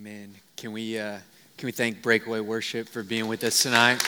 Amen. 0.00 0.32
Can 0.56 0.70
we, 0.70 0.96
uh, 0.96 1.18
can 1.56 1.66
we 1.66 1.72
thank 1.72 2.02
Breakaway 2.02 2.38
Worship 2.38 2.88
for 2.88 3.02
being 3.02 3.26
with 3.26 3.42
us 3.42 3.64
tonight? 3.64 4.00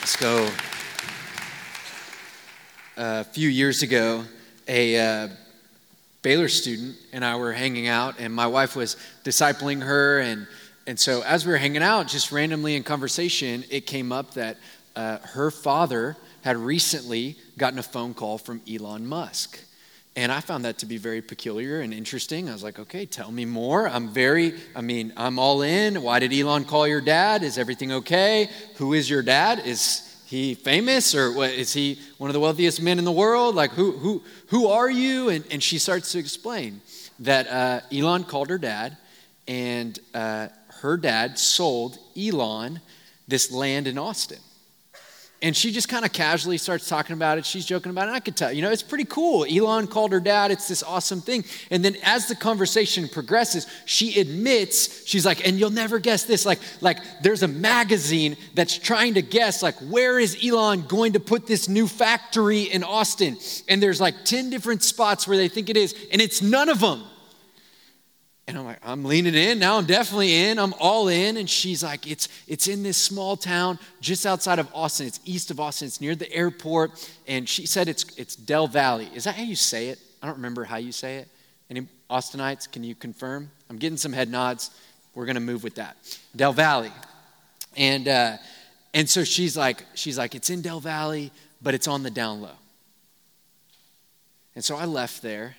Let's 0.00 0.14
go. 0.16 0.46
a 2.98 3.24
few 3.24 3.48
years 3.48 3.82
ago, 3.82 4.24
a 4.68 4.98
uh, 4.98 5.28
Baylor 6.20 6.48
student 6.48 6.96
and 7.14 7.24
I 7.24 7.36
were 7.36 7.54
hanging 7.54 7.88
out, 7.88 8.16
and 8.18 8.30
my 8.30 8.46
wife 8.46 8.76
was 8.76 8.98
discipling 9.24 9.82
her. 9.82 10.18
And, 10.18 10.46
and 10.86 11.00
so, 11.00 11.22
as 11.22 11.46
we 11.46 11.52
were 11.52 11.58
hanging 11.58 11.82
out, 11.82 12.06
just 12.06 12.30
randomly 12.30 12.76
in 12.76 12.82
conversation, 12.82 13.64
it 13.70 13.86
came 13.86 14.12
up 14.12 14.34
that 14.34 14.58
uh, 14.96 15.16
her 15.18 15.50
father 15.50 16.14
had 16.42 16.58
recently 16.58 17.36
gotten 17.56 17.78
a 17.78 17.82
phone 17.82 18.12
call 18.12 18.36
from 18.36 18.60
Elon 18.70 19.06
Musk. 19.06 19.60
And 20.16 20.32
I 20.32 20.40
found 20.40 20.64
that 20.64 20.78
to 20.78 20.86
be 20.86 20.96
very 20.96 21.20
peculiar 21.20 21.80
and 21.80 21.92
interesting. 21.92 22.48
I 22.48 22.54
was 22.54 22.62
like, 22.62 22.78
okay, 22.78 23.04
tell 23.04 23.30
me 23.30 23.44
more. 23.44 23.86
I'm 23.86 24.08
very, 24.08 24.54
I 24.74 24.80
mean, 24.80 25.12
I'm 25.14 25.38
all 25.38 25.60
in. 25.60 26.02
Why 26.02 26.20
did 26.20 26.32
Elon 26.32 26.64
call 26.64 26.88
your 26.88 27.02
dad? 27.02 27.42
Is 27.42 27.58
everything 27.58 27.92
okay? 27.92 28.48
Who 28.76 28.94
is 28.94 29.10
your 29.10 29.22
dad? 29.22 29.60
Is 29.66 30.16
he 30.24 30.54
famous 30.54 31.14
or 31.14 31.32
what, 31.32 31.50
is 31.50 31.74
he 31.74 31.98
one 32.16 32.30
of 32.30 32.34
the 32.34 32.40
wealthiest 32.40 32.80
men 32.80 32.98
in 32.98 33.04
the 33.04 33.12
world? 33.12 33.54
Like, 33.54 33.72
who, 33.72 33.92
who, 33.92 34.22
who 34.48 34.68
are 34.68 34.90
you? 34.90 35.28
And, 35.28 35.44
and 35.50 35.62
she 35.62 35.78
starts 35.78 36.12
to 36.12 36.18
explain 36.18 36.80
that 37.20 37.46
uh, 37.48 37.80
Elon 37.92 38.24
called 38.24 38.48
her 38.48 38.58
dad, 38.58 38.96
and 39.46 39.98
uh, 40.14 40.48
her 40.80 40.96
dad 40.96 41.38
sold 41.38 41.98
Elon 42.16 42.80
this 43.28 43.52
land 43.52 43.86
in 43.86 43.98
Austin. 43.98 44.38
And 45.42 45.54
she 45.54 45.70
just 45.70 45.90
kind 45.90 46.06
of 46.06 46.12
casually 46.12 46.56
starts 46.56 46.88
talking 46.88 47.12
about 47.12 47.36
it. 47.36 47.44
She's 47.44 47.66
joking 47.66 47.90
about 47.90 48.08
it. 48.08 48.12
I 48.12 48.20
could 48.20 48.36
tell, 48.36 48.50
you 48.50 48.62
know, 48.62 48.70
it's 48.70 48.82
pretty 48.82 49.04
cool. 49.04 49.44
Elon 49.44 49.86
called 49.86 50.12
her 50.12 50.20
dad. 50.20 50.50
It's 50.50 50.66
this 50.66 50.82
awesome 50.82 51.20
thing. 51.20 51.44
And 51.70 51.84
then 51.84 51.96
as 52.02 52.26
the 52.26 52.34
conversation 52.34 53.06
progresses, 53.06 53.66
she 53.84 54.18
admits, 54.18 55.06
she's 55.06 55.26
like, 55.26 55.46
and 55.46 55.58
you'll 55.58 55.68
never 55.68 55.98
guess 55.98 56.24
this. 56.24 56.46
Like, 56.46 56.60
like 56.80 56.98
there's 57.22 57.42
a 57.42 57.48
magazine 57.48 58.38
that's 58.54 58.78
trying 58.78 59.14
to 59.14 59.22
guess, 59.22 59.62
like, 59.62 59.76
where 59.80 60.18
is 60.18 60.38
Elon 60.42 60.86
going 60.86 61.12
to 61.12 61.20
put 61.20 61.46
this 61.46 61.68
new 61.68 61.86
factory 61.86 62.62
in 62.62 62.82
Austin? 62.82 63.36
And 63.68 63.82
there's 63.82 64.00
like 64.00 64.24
10 64.24 64.48
different 64.48 64.82
spots 64.82 65.28
where 65.28 65.36
they 65.36 65.48
think 65.48 65.68
it 65.68 65.76
is, 65.76 65.94
and 66.12 66.22
it's 66.22 66.40
none 66.40 66.70
of 66.70 66.80
them. 66.80 67.04
And 68.48 68.56
I'm 68.56 68.64
like, 68.64 68.78
I'm 68.84 69.04
leaning 69.04 69.34
in. 69.34 69.58
Now 69.58 69.76
I'm 69.76 69.86
definitely 69.86 70.32
in. 70.32 70.58
I'm 70.58 70.72
all 70.78 71.08
in. 71.08 71.36
And 71.36 71.50
she's 71.50 71.82
like, 71.82 72.08
it's, 72.08 72.28
it's 72.46 72.68
in 72.68 72.84
this 72.84 72.96
small 72.96 73.36
town 73.36 73.78
just 74.00 74.24
outside 74.24 74.60
of 74.60 74.68
Austin. 74.72 75.06
It's 75.08 75.18
east 75.24 75.50
of 75.50 75.58
Austin. 75.58 75.86
It's 75.86 76.00
near 76.00 76.14
the 76.14 76.32
airport. 76.32 77.10
And 77.26 77.48
she 77.48 77.66
said 77.66 77.88
it's, 77.88 78.04
it's 78.16 78.36
Del 78.36 78.68
Valley. 78.68 79.10
Is 79.14 79.24
that 79.24 79.34
how 79.34 79.42
you 79.42 79.56
say 79.56 79.88
it? 79.88 79.98
I 80.22 80.26
don't 80.26 80.36
remember 80.36 80.62
how 80.62 80.76
you 80.76 80.92
say 80.92 81.16
it. 81.16 81.28
Any 81.68 81.88
Austinites, 82.08 82.70
can 82.70 82.84
you 82.84 82.94
confirm? 82.94 83.50
I'm 83.68 83.78
getting 83.78 83.96
some 83.96 84.12
head 84.12 84.30
nods. 84.30 84.70
We're 85.14 85.26
going 85.26 85.34
to 85.34 85.40
move 85.40 85.64
with 85.64 85.74
that. 85.76 85.96
Del 86.36 86.52
Valley. 86.52 86.92
And, 87.76 88.06
uh, 88.06 88.36
and 88.94 89.10
so 89.10 89.24
she's 89.24 89.56
like, 89.56 89.84
she's 89.94 90.16
like, 90.16 90.36
it's 90.36 90.50
in 90.50 90.62
Del 90.62 90.78
Valley, 90.78 91.32
but 91.60 91.74
it's 91.74 91.88
on 91.88 92.04
the 92.04 92.10
down 92.10 92.42
low. 92.42 92.50
And 94.54 94.64
so 94.64 94.76
I 94.76 94.84
left 94.84 95.20
there 95.20 95.56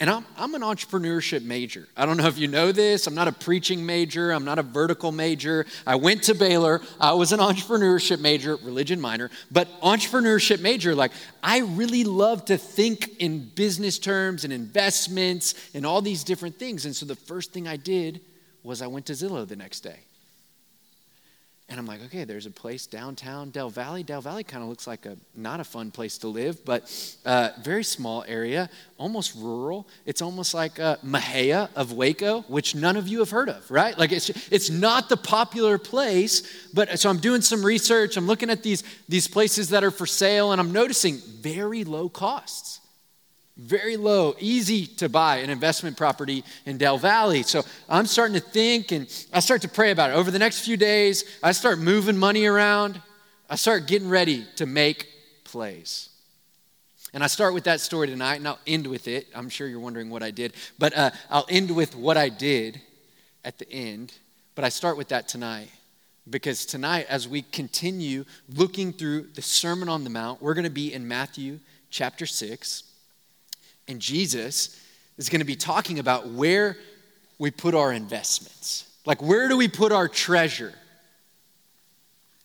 and 0.00 0.10
I'm, 0.10 0.26
I'm 0.36 0.54
an 0.54 0.62
entrepreneurship 0.62 1.44
major. 1.44 1.86
I 1.96 2.04
don't 2.04 2.16
know 2.16 2.26
if 2.26 2.36
you 2.36 2.48
know 2.48 2.72
this. 2.72 3.06
I'm 3.06 3.14
not 3.14 3.28
a 3.28 3.32
preaching 3.32 3.86
major. 3.86 4.32
I'm 4.32 4.44
not 4.44 4.58
a 4.58 4.62
vertical 4.62 5.12
major. 5.12 5.66
I 5.86 5.94
went 5.94 6.24
to 6.24 6.34
Baylor. 6.34 6.80
I 7.00 7.12
was 7.12 7.32
an 7.32 7.38
entrepreneurship 7.38 8.20
major, 8.20 8.56
religion 8.56 9.00
minor, 9.00 9.30
but 9.52 9.68
entrepreneurship 9.82 10.60
major. 10.60 10.96
Like, 10.96 11.12
I 11.42 11.60
really 11.60 12.02
love 12.02 12.44
to 12.46 12.58
think 12.58 13.20
in 13.20 13.48
business 13.50 14.00
terms 14.00 14.42
and 14.42 14.52
investments 14.52 15.54
and 15.74 15.86
all 15.86 16.02
these 16.02 16.24
different 16.24 16.58
things. 16.58 16.86
And 16.86 16.94
so 16.94 17.06
the 17.06 17.14
first 17.14 17.52
thing 17.52 17.68
I 17.68 17.76
did 17.76 18.20
was 18.64 18.82
I 18.82 18.88
went 18.88 19.06
to 19.06 19.12
Zillow 19.12 19.46
the 19.46 19.56
next 19.56 19.80
day. 19.80 20.00
And 21.66 21.80
I'm 21.80 21.86
like, 21.86 22.04
okay, 22.04 22.24
there's 22.24 22.44
a 22.44 22.50
place 22.50 22.86
downtown 22.86 23.48
Del 23.48 23.70
Valley. 23.70 24.02
Del 24.02 24.20
Valley 24.20 24.44
kind 24.44 24.62
of 24.62 24.68
looks 24.68 24.86
like 24.86 25.06
a 25.06 25.16
not 25.34 25.60
a 25.60 25.64
fun 25.64 25.90
place 25.90 26.18
to 26.18 26.28
live, 26.28 26.62
but 26.62 26.92
uh, 27.24 27.50
very 27.62 27.82
small 27.82 28.22
area, 28.28 28.68
almost 28.98 29.34
rural. 29.34 29.88
It's 30.04 30.20
almost 30.20 30.52
like 30.52 30.78
uh, 30.78 30.96
Mexia 31.04 31.70
of 31.74 31.92
Waco, 31.92 32.42
which 32.48 32.74
none 32.74 32.98
of 32.98 33.08
you 33.08 33.20
have 33.20 33.30
heard 33.30 33.48
of, 33.48 33.70
right? 33.70 33.96
Like 33.98 34.12
it's 34.12 34.28
it's 34.52 34.68
not 34.68 35.08
the 35.08 35.16
popular 35.16 35.78
place, 35.78 36.42
but 36.74 36.98
so 36.98 37.08
I'm 37.08 37.18
doing 37.18 37.40
some 37.40 37.64
research. 37.64 38.18
I'm 38.18 38.26
looking 38.26 38.50
at 38.50 38.62
these 38.62 38.84
these 39.08 39.26
places 39.26 39.70
that 39.70 39.82
are 39.82 39.90
for 39.90 40.06
sale, 40.06 40.52
and 40.52 40.60
I'm 40.60 40.72
noticing 40.72 41.16
very 41.16 41.84
low 41.84 42.10
costs. 42.10 42.80
Very 43.56 43.96
low, 43.96 44.34
easy 44.40 44.86
to 44.86 45.08
buy 45.08 45.36
an 45.36 45.48
investment 45.48 45.96
property 45.96 46.42
in 46.66 46.76
Del 46.76 46.98
Valley. 46.98 47.44
So 47.44 47.62
I'm 47.88 48.06
starting 48.06 48.34
to 48.34 48.40
think 48.40 48.90
and 48.90 49.06
I 49.32 49.38
start 49.38 49.62
to 49.62 49.68
pray 49.68 49.92
about 49.92 50.10
it. 50.10 50.14
Over 50.14 50.32
the 50.32 50.40
next 50.40 50.64
few 50.64 50.76
days, 50.76 51.24
I 51.40 51.52
start 51.52 51.78
moving 51.78 52.16
money 52.16 52.46
around. 52.46 53.00
I 53.48 53.54
start 53.54 53.86
getting 53.86 54.08
ready 54.08 54.44
to 54.56 54.66
make 54.66 55.06
plays. 55.44 56.08
And 57.12 57.22
I 57.22 57.28
start 57.28 57.54
with 57.54 57.64
that 57.64 57.80
story 57.80 58.08
tonight 58.08 58.36
and 58.36 58.48
I'll 58.48 58.58
end 58.66 58.88
with 58.88 59.06
it. 59.06 59.28
I'm 59.36 59.48
sure 59.48 59.68
you're 59.68 59.78
wondering 59.78 60.10
what 60.10 60.24
I 60.24 60.32
did, 60.32 60.54
but 60.80 60.96
uh, 60.96 61.10
I'll 61.30 61.46
end 61.48 61.70
with 61.70 61.94
what 61.94 62.16
I 62.16 62.30
did 62.30 62.80
at 63.44 63.58
the 63.58 63.70
end. 63.70 64.12
But 64.56 64.64
I 64.64 64.68
start 64.68 64.96
with 64.96 65.08
that 65.08 65.28
tonight 65.28 65.70
because 66.28 66.66
tonight, 66.66 67.06
as 67.08 67.28
we 67.28 67.42
continue 67.42 68.24
looking 68.48 68.92
through 68.92 69.28
the 69.34 69.42
Sermon 69.42 69.88
on 69.88 70.02
the 70.02 70.10
Mount, 70.10 70.42
we're 70.42 70.54
going 70.54 70.64
to 70.64 70.70
be 70.70 70.92
in 70.92 71.06
Matthew 71.06 71.60
chapter 71.90 72.26
6. 72.26 72.93
And 73.88 74.00
Jesus 74.00 74.80
is 75.18 75.28
going 75.28 75.40
to 75.40 75.46
be 75.46 75.56
talking 75.56 75.98
about 75.98 76.28
where 76.28 76.76
we 77.38 77.50
put 77.50 77.74
our 77.74 77.92
investments. 77.92 78.90
Like, 79.06 79.22
where 79.22 79.48
do 79.48 79.56
we 79.56 79.68
put 79.68 79.92
our 79.92 80.08
treasure? 80.08 80.72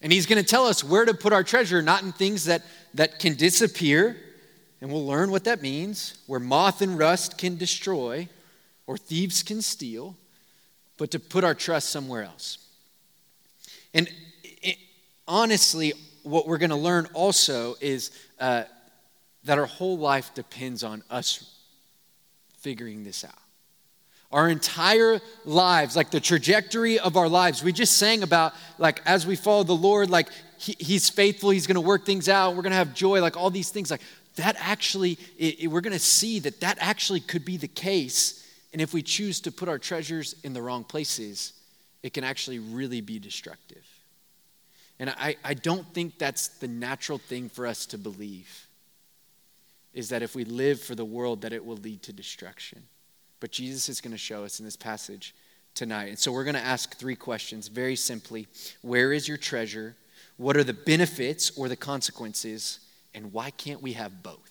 And 0.01 0.11
he's 0.11 0.25
going 0.25 0.41
to 0.41 0.47
tell 0.47 0.65
us 0.65 0.83
where 0.83 1.05
to 1.05 1.13
put 1.13 1.33
our 1.33 1.43
treasure, 1.43 1.81
not 1.81 2.03
in 2.03 2.11
things 2.11 2.45
that, 2.45 2.63
that 2.93 3.19
can 3.19 3.35
disappear, 3.35 4.17
and 4.81 4.91
we'll 4.91 5.05
learn 5.05 5.31
what 5.31 5.43
that 5.43 5.61
means, 5.61 6.17
where 6.27 6.39
moth 6.39 6.81
and 6.81 6.97
rust 6.97 7.37
can 7.37 7.57
destroy 7.57 8.29
or 8.87 8.97
thieves 8.97 9.43
can 9.43 9.61
steal, 9.61 10.15
but 10.97 11.11
to 11.11 11.19
put 11.19 11.43
our 11.43 11.53
trust 11.53 11.89
somewhere 11.89 12.23
else. 12.23 12.57
And 13.93 14.09
it, 14.43 14.77
honestly, 15.27 15.93
what 16.23 16.47
we're 16.47 16.57
going 16.57 16.69
to 16.69 16.75
learn 16.75 17.07
also 17.13 17.75
is 17.81 18.11
uh, 18.39 18.63
that 19.49 19.57
our 19.57 19.65
whole 19.65 19.97
life 19.97 20.31
depends 20.35 20.83
on 20.83 21.01
us 21.09 21.57
figuring 22.59 23.03
this 23.03 23.23
out. 23.23 23.33
Our 24.31 24.47
entire 24.47 25.19
lives, 25.43 25.95
like 25.95 26.11
the 26.11 26.19
trajectory 26.19 26.99
of 26.99 27.17
our 27.17 27.27
lives, 27.27 27.63
we 27.63 27.71
just 27.71 27.97
sang 27.97 28.21
about, 28.21 28.53
like, 28.77 29.01
as 29.07 29.25
we 29.25 29.35
follow 29.35 29.63
the 29.63 29.73
Lord, 29.73 30.11
like, 30.11 30.29
he, 30.59 30.75
He's 30.77 31.09
faithful, 31.09 31.49
He's 31.49 31.65
gonna 31.65 31.81
work 31.81 32.05
things 32.05 32.29
out, 32.29 32.55
we're 32.55 32.61
gonna 32.61 32.75
have 32.75 32.93
joy, 32.93 33.21
like, 33.21 33.37
all 33.37 33.49
these 33.49 33.71
things. 33.71 33.89
Like, 33.89 34.01
that 34.35 34.55
actually, 34.59 35.17
it, 35.35 35.61
it, 35.61 35.67
we're 35.67 35.81
gonna 35.81 35.97
see 35.97 36.37
that 36.41 36.59
that 36.59 36.77
actually 36.79 37.19
could 37.19 37.43
be 37.43 37.57
the 37.57 37.67
case. 37.67 38.47
And 38.71 38.79
if 38.83 38.93
we 38.93 39.01
choose 39.01 39.39
to 39.41 39.51
put 39.51 39.67
our 39.67 39.79
treasures 39.79 40.35
in 40.43 40.53
the 40.53 40.61
wrong 40.61 40.83
places, 40.83 41.53
it 42.03 42.13
can 42.13 42.23
actually 42.23 42.59
really 42.59 43.01
be 43.01 43.17
destructive. 43.17 43.83
And 44.99 45.09
I, 45.09 45.37
I 45.43 45.55
don't 45.55 45.91
think 45.91 46.19
that's 46.19 46.49
the 46.49 46.67
natural 46.67 47.17
thing 47.17 47.49
for 47.49 47.65
us 47.65 47.87
to 47.87 47.97
believe 47.97 48.67
is 49.99 50.09
that 50.09 50.23
if 50.23 50.33
we 50.33 50.45
live 50.45 50.81
for 50.81 50.95
the 50.95 51.05
world, 51.05 51.41
that 51.41 51.53
it 51.53 51.63
will 51.63 51.77
lead 51.77 52.01
to 52.03 52.13
destruction. 52.13 52.81
But 53.39 53.51
Jesus 53.51 53.89
is 53.89 54.01
going 54.01 54.13
to 54.13 54.17
show 54.17 54.43
us 54.43 54.59
in 54.59 54.65
this 54.65 54.77
passage 54.77 55.35
tonight. 55.75 56.07
And 56.07 56.17
so 56.17 56.31
we're 56.31 56.45
going 56.45 56.55
to 56.55 56.61
ask 56.61 56.97
three 56.97 57.15
questions 57.15 57.67
very 57.67 57.95
simply 57.95 58.47
Where 58.81 59.13
is 59.13 59.27
your 59.27 59.37
treasure? 59.37 59.95
What 60.37 60.55
are 60.55 60.63
the 60.63 60.73
benefits 60.73 61.51
or 61.57 61.67
the 61.67 61.75
consequences? 61.75 62.79
And 63.13 63.33
why 63.33 63.51
can't 63.51 63.81
we 63.81 63.93
have 63.93 64.23
both? 64.23 64.49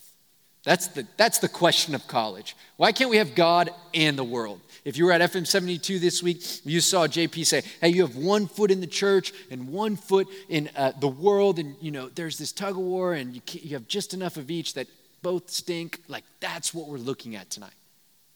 That's 0.65 0.89
the, 0.89 1.07
that's 1.17 1.39
the 1.39 1.49
question 1.49 1.95
of 1.95 2.07
college. 2.09 2.55
Why 2.77 2.93
can't 2.93 3.09
we 3.09 3.17
have 3.17 3.35
God 3.35 3.71
and 3.95 4.19
the 4.19 4.25
world? 4.25 4.61
If 4.85 4.99
you 4.99 5.07
were 5.07 5.13
at 5.13 5.23
FM 5.23 5.47
72 5.47 5.99
this 5.99 6.23
week, 6.23 6.43
you 6.67 6.81
saw 6.83 7.07
JP 7.07 7.47
say, 7.47 7.63
hey, 7.81 7.89
you 7.89 8.03
have 8.03 8.17
one 8.17 8.47
foot 8.47 8.71
in 8.71 8.81
the 8.81 8.87
church 8.87 9.33
and 9.51 9.69
one 9.69 9.97
foot 9.97 10.27
in 10.49 10.69
uh, 10.77 10.93
the 11.01 11.09
world, 11.09 11.59
and 11.59 11.75
you 11.81 11.91
know, 11.91 12.09
there's 12.09 12.37
this 12.37 12.53
tug 12.53 12.73
of 12.73 12.83
war, 12.83 13.15
and 13.15 13.35
you, 13.35 13.41
you 13.53 13.71
have 13.77 13.89
just 13.89 14.13
enough 14.13 14.37
of 14.37 14.51
each 14.51 14.75
that 14.75 14.89
both 15.23 15.51
stink. 15.51 16.01
Like, 16.09 16.25
that's 16.41 16.73
what 16.73 16.89
we're 16.89 16.99
looking 16.99 17.37
at 17.37 17.51
tonight. 17.51 17.73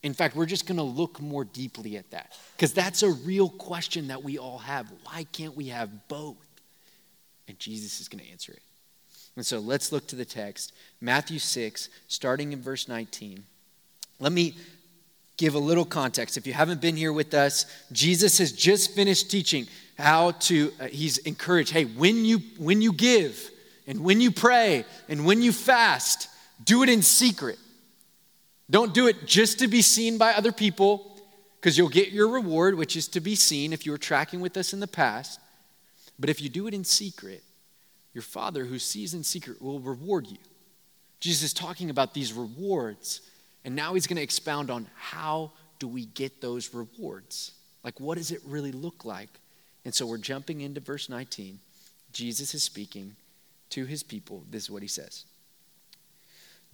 In 0.02 0.14
fact, 0.14 0.34
we're 0.34 0.46
just 0.46 0.66
going 0.66 0.78
to 0.78 0.82
look 0.82 1.20
more 1.20 1.44
deeply 1.44 1.96
at 1.96 2.10
that 2.10 2.36
because 2.56 2.72
that's 2.72 3.02
a 3.02 3.10
real 3.10 3.48
question 3.48 4.08
that 4.08 4.22
we 4.22 4.36
all 4.38 4.58
have. 4.58 4.92
Why 5.04 5.24
can't 5.32 5.56
we 5.56 5.68
have 5.68 6.08
both? 6.08 6.36
And 7.46 7.58
Jesus 7.58 8.00
is 8.00 8.08
going 8.08 8.24
to 8.24 8.30
answer 8.30 8.52
it. 8.52 8.62
And 9.36 9.46
so 9.46 9.60
let's 9.60 9.92
look 9.92 10.06
to 10.08 10.16
the 10.16 10.24
text 10.24 10.72
Matthew 11.00 11.38
6, 11.38 11.88
starting 12.08 12.52
in 12.52 12.60
verse 12.60 12.88
19. 12.88 13.44
Let 14.18 14.32
me 14.32 14.54
give 15.36 15.54
a 15.54 15.58
little 15.58 15.84
context. 15.84 16.36
If 16.36 16.46
you 16.46 16.52
haven't 16.52 16.80
been 16.80 16.96
here 16.96 17.12
with 17.12 17.32
us, 17.34 17.66
Jesus 17.92 18.38
has 18.38 18.52
just 18.52 18.94
finished 18.94 19.30
teaching 19.30 19.66
how 19.98 20.32
to, 20.32 20.72
uh, 20.80 20.86
he's 20.86 21.18
encouraged, 21.18 21.72
hey, 21.72 21.84
when 21.84 22.24
you, 22.24 22.40
when 22.58 22.82
you 22.82 22.92
give 22.92 23.50
and 23.86 24.00
when 24.00 24.20
you 24.20 24.30
pray 24.30 24.84
and 25.08 25.24
when 25.24 25.42
you 25.42 25.52
fast, 25.52 26.28
do 26.64 26.82
it 26.82 26.88
in 26.88 27.02
secret. 27.02 27.58
Don't 28.70 28.94
do 28.94 29.06
it 29.06 29.26
just 29.26 29.58
to 29.58 29.68
be 29.68 29.82
seen 29.82 30.18
by 30.18 30.32
other 30.32 30.52
people. 30.52 31.08
because 31.60 31.78
you'll 31.78 31.88
get 31.88 32.10
your 32.10 32.28
reward, 32.28 32.74
which 32.74 32.96
is 32.96 33.06
to 33.06 33.20
be 33.20 33.36
seen 33.36 33.72
if 33.72 33.86
you 33.86 33.92
were 33.92 33.98
tracking 33.98 34.40
with 34.40 34.56
us 34.56 34.72
in 34.72 34.80
the 34.80 34.86
past. 34.88 35.38
But 36.18 36.28
if 36.28 36.42
you 36.42 36.48
do 36.48 36.66
it 36.66 36.74
in 36.74 36.82
secret, 36.82 37.44
your 38.14 38.22
Father 38.22 38.64
who 38.64 38.80
sees 38.80 39.14
in 39.14 39.22
secret 39.22 39.62
will 39.62 39.78
reward 39.78 40.26
you. 40.26 40.38
Jesus 41.20 41.44
is 41.44 41.52
talking 41.54 41.88
about 41.88 42.14
these 42.14 42.32
rewards, 42.32 43.20
and 43.64 43.76
now 43.76 43.94
he's 43.94 44.08
going 44.08 44.16
to 44.16 44.22
expound 44.22 44.72
on 44.72 44.88
how 44.96 45.52
do 45.78 45.86
we 45.86 46.06
get 46.06 46.40
those 46.40 46.74
rewards? 46.74 47.52
Like, 47.84 48.00
what 48.00 48.18
does 48.18 48.32
it 48.32 48.40
really 48.44 48.72
look 48.72 49.04
like? 49.04 49.30
And 49.84 49.94
so 49.94 50.04
we're 50.04 50.18
jumping 50.18 50.62
into 50.62 50.80
verse 50.80 51.08
19. 51.08 51.60
Jesus 52.12 52.54
is 52.54 52.64
speaking 52.64 53.14
to 53.70 53.84
his 53.84 54.02
people. 54.02 54.42
This 54.50 54.64
is 54.64 54.70
what 54.70 54.82
he 54.82 54.88
says 54.88 55.24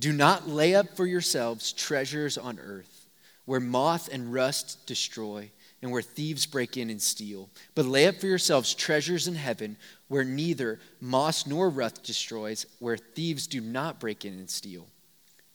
Do 0.00 0.12
not 0.12 0.48
lay 0.48 0.74
up 0.74 0.96
for 0.96 1.06
yourselves 1.06 1.72
treasures 1.72 2.38
on 2.38 2.58
earth, 2.58 3.06
where 3.44 3.60
moth 3.60 4.08
and 4.12 4.32
rust 4.32 4.86
destroy, 4.86 5.50
and 5.82 5.90
where 5.90 6.02
thieves 6.02 6.46
break 6.46 6.76
in 6.76 6.90
and 6.90 7.02
steal. 7.02 7.50
But 7.74 7.86
lay 7.86 8.06
up 8.06 8.16
for 8.16 8.26
yourselves 8.26 8.74
treasures 8.74 9.26
in 9.26 9.34
heaven, 9.34 9.76
where 10.08 10.24
neither 10.24 10.80
moth 11.00 11.46
nor 11.46 11.68
rust 11.68 12.04
destroys, 12.04 12.66
where 12.78 12.96
thieves 12.96 13.46
do 13.46 13.60
not 13.60 14.00
break 14.00 14.24
in 14.24 14.34
and 14.34 14.50
steal. 14.50 14.86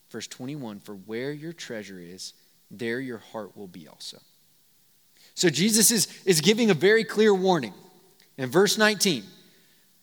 Verse 0.10 0.28
21 0.28 0.80
For 0.82 0.96
where 0.96 1.32
your 1.32 1.54
treasure 1.54 2.00
is, 2.00 2.34
there 2.70 3.00
your 3.00 3.20
heart 3.20 3.56
will 3.56 3.68
be 3.68 3.88
also. 3.88 4.18
So 5.36 5.50
Jesus 5.50 5.90
is, 5.90 6.08
is 6.26 6.42
giving 6.42 6.70
a 6.70 6.76
very 6.76 7.04
clear 7.04 7.34
warning. 7.34 7.74
In 8.38 8.50
verse 8.50 8.78
19, 8.78 9.24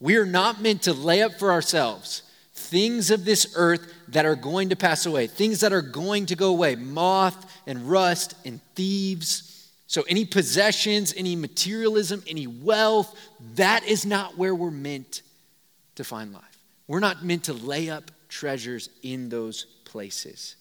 we 0.01 0.17
are 0.17 0.27
not 0.27 0.63
meant 0.63 0.83
to 0.83 0.93
lay 0.93 1.23
up 1.23 1.39
for 1.39 1.53
ourselves 1.53 2.23
things 2.71 3.11
of 3.11 3.25
this 3.25 3.53
earth 3.57 3.93
that 4.09 4.25
are 4.25 4.37
going 4.37 4.69
to 4.69 4.77
pass 4.77 5.05
away, 5.05 5.27
things 5.27 5.61
that 5.61 5.73
are 5.73 5.83
going 5.83 6.27
to 6.27 6.37
go 6.37 6.51
away 6.51 6.77
moth 6.77 7.61
and 7.67 7.91
rust 7.91 8.35
and 8.45 8.61
thieves. 8.75 9.69
So, 9.87 10.03
any 10.09 10.25
possessions, 10.25 11.13
any 11.17 11.35
materialism, 11.35 12.23
any 12.29 12.47
wealth, 12.47 13.15
that 13.57 13.85
is 13.85 14.07
not 14.07 14.39
where 14.39 14.55
we're 14.55 14.71
meant 14.71 15.23
to 15.97 16.05
find 16.05 16.33
life. 16.33 16.45
We're 16.87 17.01
not 17.01 17.25
meant 17.25 17.45
to 17.45 17.53
lay 17.53 17.91
up 17.91 18.11
treasures 18.29 18.89
in 19.03 19.29
those 19.29 19.65
places, 19.85 20.55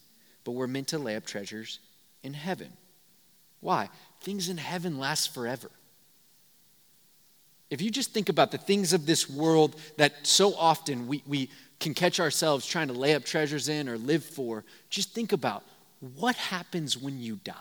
but 0.43 0.51
we're 0.51 0.67
meant 0.67 0.87
to 0.89 0.97
lay 0.97 1.15
up 1.15 1.25
treasures 1.25 1.79
in 2.23 2.33
heaven. 2.33 2.71
Why? 3.61 3.89
Things 4.21 4.49
in 4.49 4.57
heaven 4.57 4.97
last 4.97 5.33
forever. 5.33 5.69
If 7.69 7.81
you 7.81 7.91
just 7.91 8.13
think 8.13 8.29
about 8.29 8.51
the 8.51 8.57
things 8.57 8.93
of 8.93 9.05
this 9.05 9.29
world 9.29 9.75
that 9.97 10.25
so 10.25 10.55
often 10.55 11.07
we, 11.07 11.21
we 11.27 11.49
can 11.79 11.93
catch 11.93 12.19
ourselves 12.19 12.65
trying 12.65 12.87
to 12.87 12.93
lay 12.93 13.15
up 13.15 13.23
treasures 13.23 13.69
in 13.69 13.87
or 13.87 13.97
live 13.97 14.23
for, 14.23 14.63
just 14.89 15.13
think 15.13 15.31
about 15.31 15.63
what 16.17 16.35
happens 16.35 16.97
when 16.97 17.19
you 17.19 17.39
die. 17.43 17.53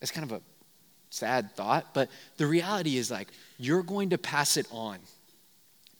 It's 0.00 0.10
kind 0.10 0.30
of 0.30 0.38
a 0.38 0.42
sad 1.10 1.54
thought, 1.54 1.94
but 1.94 2.10
the 2.36 2.46
reality 2.46 2.96
is 2.96 3.10
like 3.10 3.28
you're 3.58 3.82
going 3.82 4.10
to 4.10 4.18
pass 4.18 4.56
it 4.56 4.66
on 4.70 4.98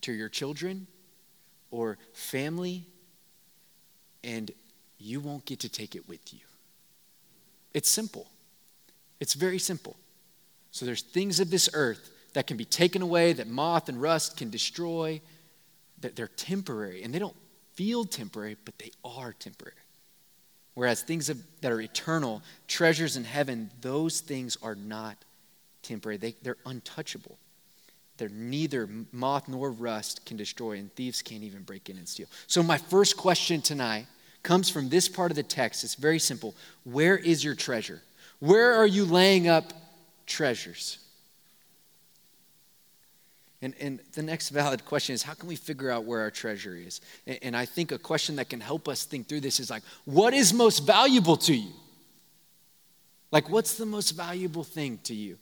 to 0.03 0.13
your 0.13 0.29
children 0.29 0.87
or 1.71 1.99
family, 2.13 2.85
and 4.23 4.51
you 4.99 5.21
won't 5.21 5.45
get 5.45 5.61
to 5.61 5.69
take 5.69 5.95
it 5.95 6.09
with 6.09 6.33
you. 6.33 6.41
It's 7.75 7.89
simple. 7.89 8.29
It's 9.21 9.35
very 9.35 9.59
simple. 9.59 9.97
So 10.71 10.87
there's 10.87 11.03
things 11.03 11.41
of 11.41 11.51
this 11.51 11.69
earth 11.75 12.11
that 12.35 12.47
can 12.47 12.57
be 12.57 12.65
taken 12.65 13.03
away, 13.03 13.33
that 13.33 13.49
moth 13.49 13.89
and 13.89 14.01
rust 14.01 14.37
can 14.37 14.51
destroy, 14.51 15.21
they're 16.01 16.29
temporary. 16.29 17.03
And 17.03 17.15
they 17.15 17.19
don't 17.19 17.37
feel 17.75 18.05
temporary, 18.05 18.57
but 18.65 18.79
they 18.79 18.91
are 19.05 19.33
temporary. 19.33 19.75
Whereas 20.75 21.03
things 21.03 21.31
that 21.61 21.73
are 21.73 21.81
eternal, 21.81 22.43
treasures 22.69 23.17
in 23.17 23.25
heaven, 23.25 23.71
those 23.81 24.21
things 24.21 24.59
are 24.63 24.75
not 24.75 25.17
temporary. 25.83 26.19
They, 26.19 26.35
they're 26.43 26.59
untouchable. 26.67 27.39
They're 28.19 28.29
neither 28.29 28.89
moth 29.13 29.49
nor 29.49 29.71
rust 29.71 30.25
can 30.27 30.37
destroy, 30.37 30.73
and 30.73 30.95
thieves 30.95 31.23
can't 31.23 31.43
even 31.43 31.63
break 31.63 31.89
in 31.89 31.97
and 31.97 32.09
steal. 32.09 32.27
So, 32.47 32.63
my 32.63 32.79
first 32.79 33.17
question 33.17 33.61
tonight 33.61 34.07
comes 34.43 34.71
from 34.71 34.89
this 34.89 35.09
part 35.09 35.31
of 35.31 35.37
the 35.37 35.43
text. 35.43 35.85
It's 35.85 35.95
very 35.95 36.19
simple 36.19 36.55
Where 36.85 37.17
is 37.17 37.45
your 37.45 37.55
treasure? 37.55 38.03
Where 38.39 38.75
are 38.75 38.87
you 38.87 39.05
laying 39.05 39.49
up 39.49 39.73
treasures? 40.27 40.99
And, 43.67 43.75
and 43.81 44.01
the 44.13 44.23
next 44.23 44.51
valid 44.51 44.85
question 44.85 45.13
is 45.13 45.25
how 45.25 45.35
can 45.35 45.49
we 45.49 45.57
figure 45.57 45.91
out 45.91 46.05
where 46.05 46.21
our 46.21 46.31
treasure 46.31 46.77
is? 46.77 47.01
And, 47.27 47.39
and 47.43 47.57
I 47.57 47.65
think 47.65 47.91
a 47.91 47.99
question 47.99 48.37
that 48.37 48.49
can 48.49 48.61
help 48.61 48.87
us 48.87 49.05
think 49.05 49.27
through 49.27 49.41
this 49.41 49.59
is 49.59 49.71
like, 49.71 49.83
what 50.05 50.33
is 50.33 50.53
most 50.53 50.87
valuable 50.87 51.37
to 51.39 51.55
you? 51.55 51.73
Like, 53.33 53.51
what's 53.51 53.75
the 53.75 53.85
most 53.85 54.13
valuable 54.13 54.63
thing 54.63 55.01
to 55.03 55.15
you? 55.15 55.37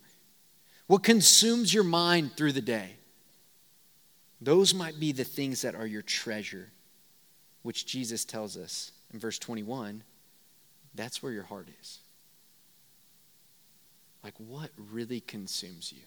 What 0.86 1.02
consumes 1.02 1.74
your 1.74 1.84
mind 1.84 2.34
through 2.34 2.52
the 2.52 2.62
day? 2.62 2.92
Those 4.40 4.72
might 4.72 4.98
be 4.98 5.12
the 5.12 5.24
things 5.24 5.60
that 5.60 5.74
are 5.74 5.86
your 5.86 6.00
treasure, 6.00 6.70
which 7.62 7.84
Jesus 7.84 8.24
tells 8.24 8.56
us 8.56 8.92
in 9.12 9.18
verse 9.18 9.38
21 9.38 10.02
that's 10.94 11.22
where 11.22 11.32
your 11.32 11.42
heart 11.42 11.66
is. 11.80 11.98
Like, 14.22 14.34
what 14.38 14.70
really 14.78 15.20
consumes 15.20 15.92
you? 15.92 16.04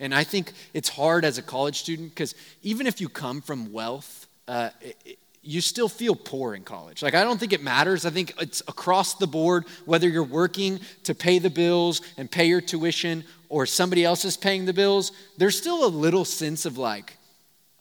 And 0.00 0.14
I 0.14 0.24
think 0.24 0.52
it's 0.74 0.88
hard 0.88 1.24
as 1.24 1.38
a 1.38 1.42
college 1.42 1.78
student 1.78 2.10
because 2.10 2.34
even 2.62 2.86
if 2.86 3.00
you 3.00 3.08
come 3.08 3.40
from 3.42 3.72
wealth, 3.72 4.26
uh, 4.48 4.70
it, 4.80 5.18
you 5.42 5.60
still 5.60 5.88
feel 5.88 6.14
poor 6.14 6.54
in 6.54 6.62
college. 6.64 7.02
Like, 7.02 7.14
I 7.14 7.24
don't 7.24 7.38
think 7.38 7.52
it 7.52 7.62
matters. 7.62 8.04
I 8.04 8.10
think 8.10 8.34
it's 8.40 8.60
across 8.68 9.14
the 9.14 9.26
board, 9.26 9.64
whether 9.86 10.08
you're 10.08 10.22
working 10.22 10.80
to 11.04 11.14
pay 11.14 11.38
the 11.38 11.48
bills 11.48 12.02
and 12.18 12.30
pay 12.30 12.44
your 12.44 12.60
tuition 12.60 13.24
or 13.48 13.64
somebody 13.64 14.04
else 14.04 14.24
is 14.24 14.36
paying 14.36 14.66
the 14.66 14.72
bills, 14.72 15.12
there's 15.38 15.56
still 15.56 15.86
a 15.86 15.88
little 15.88 16.24
sense 16.24 16.66
of 16.66 16.76
like, 16.76 17.16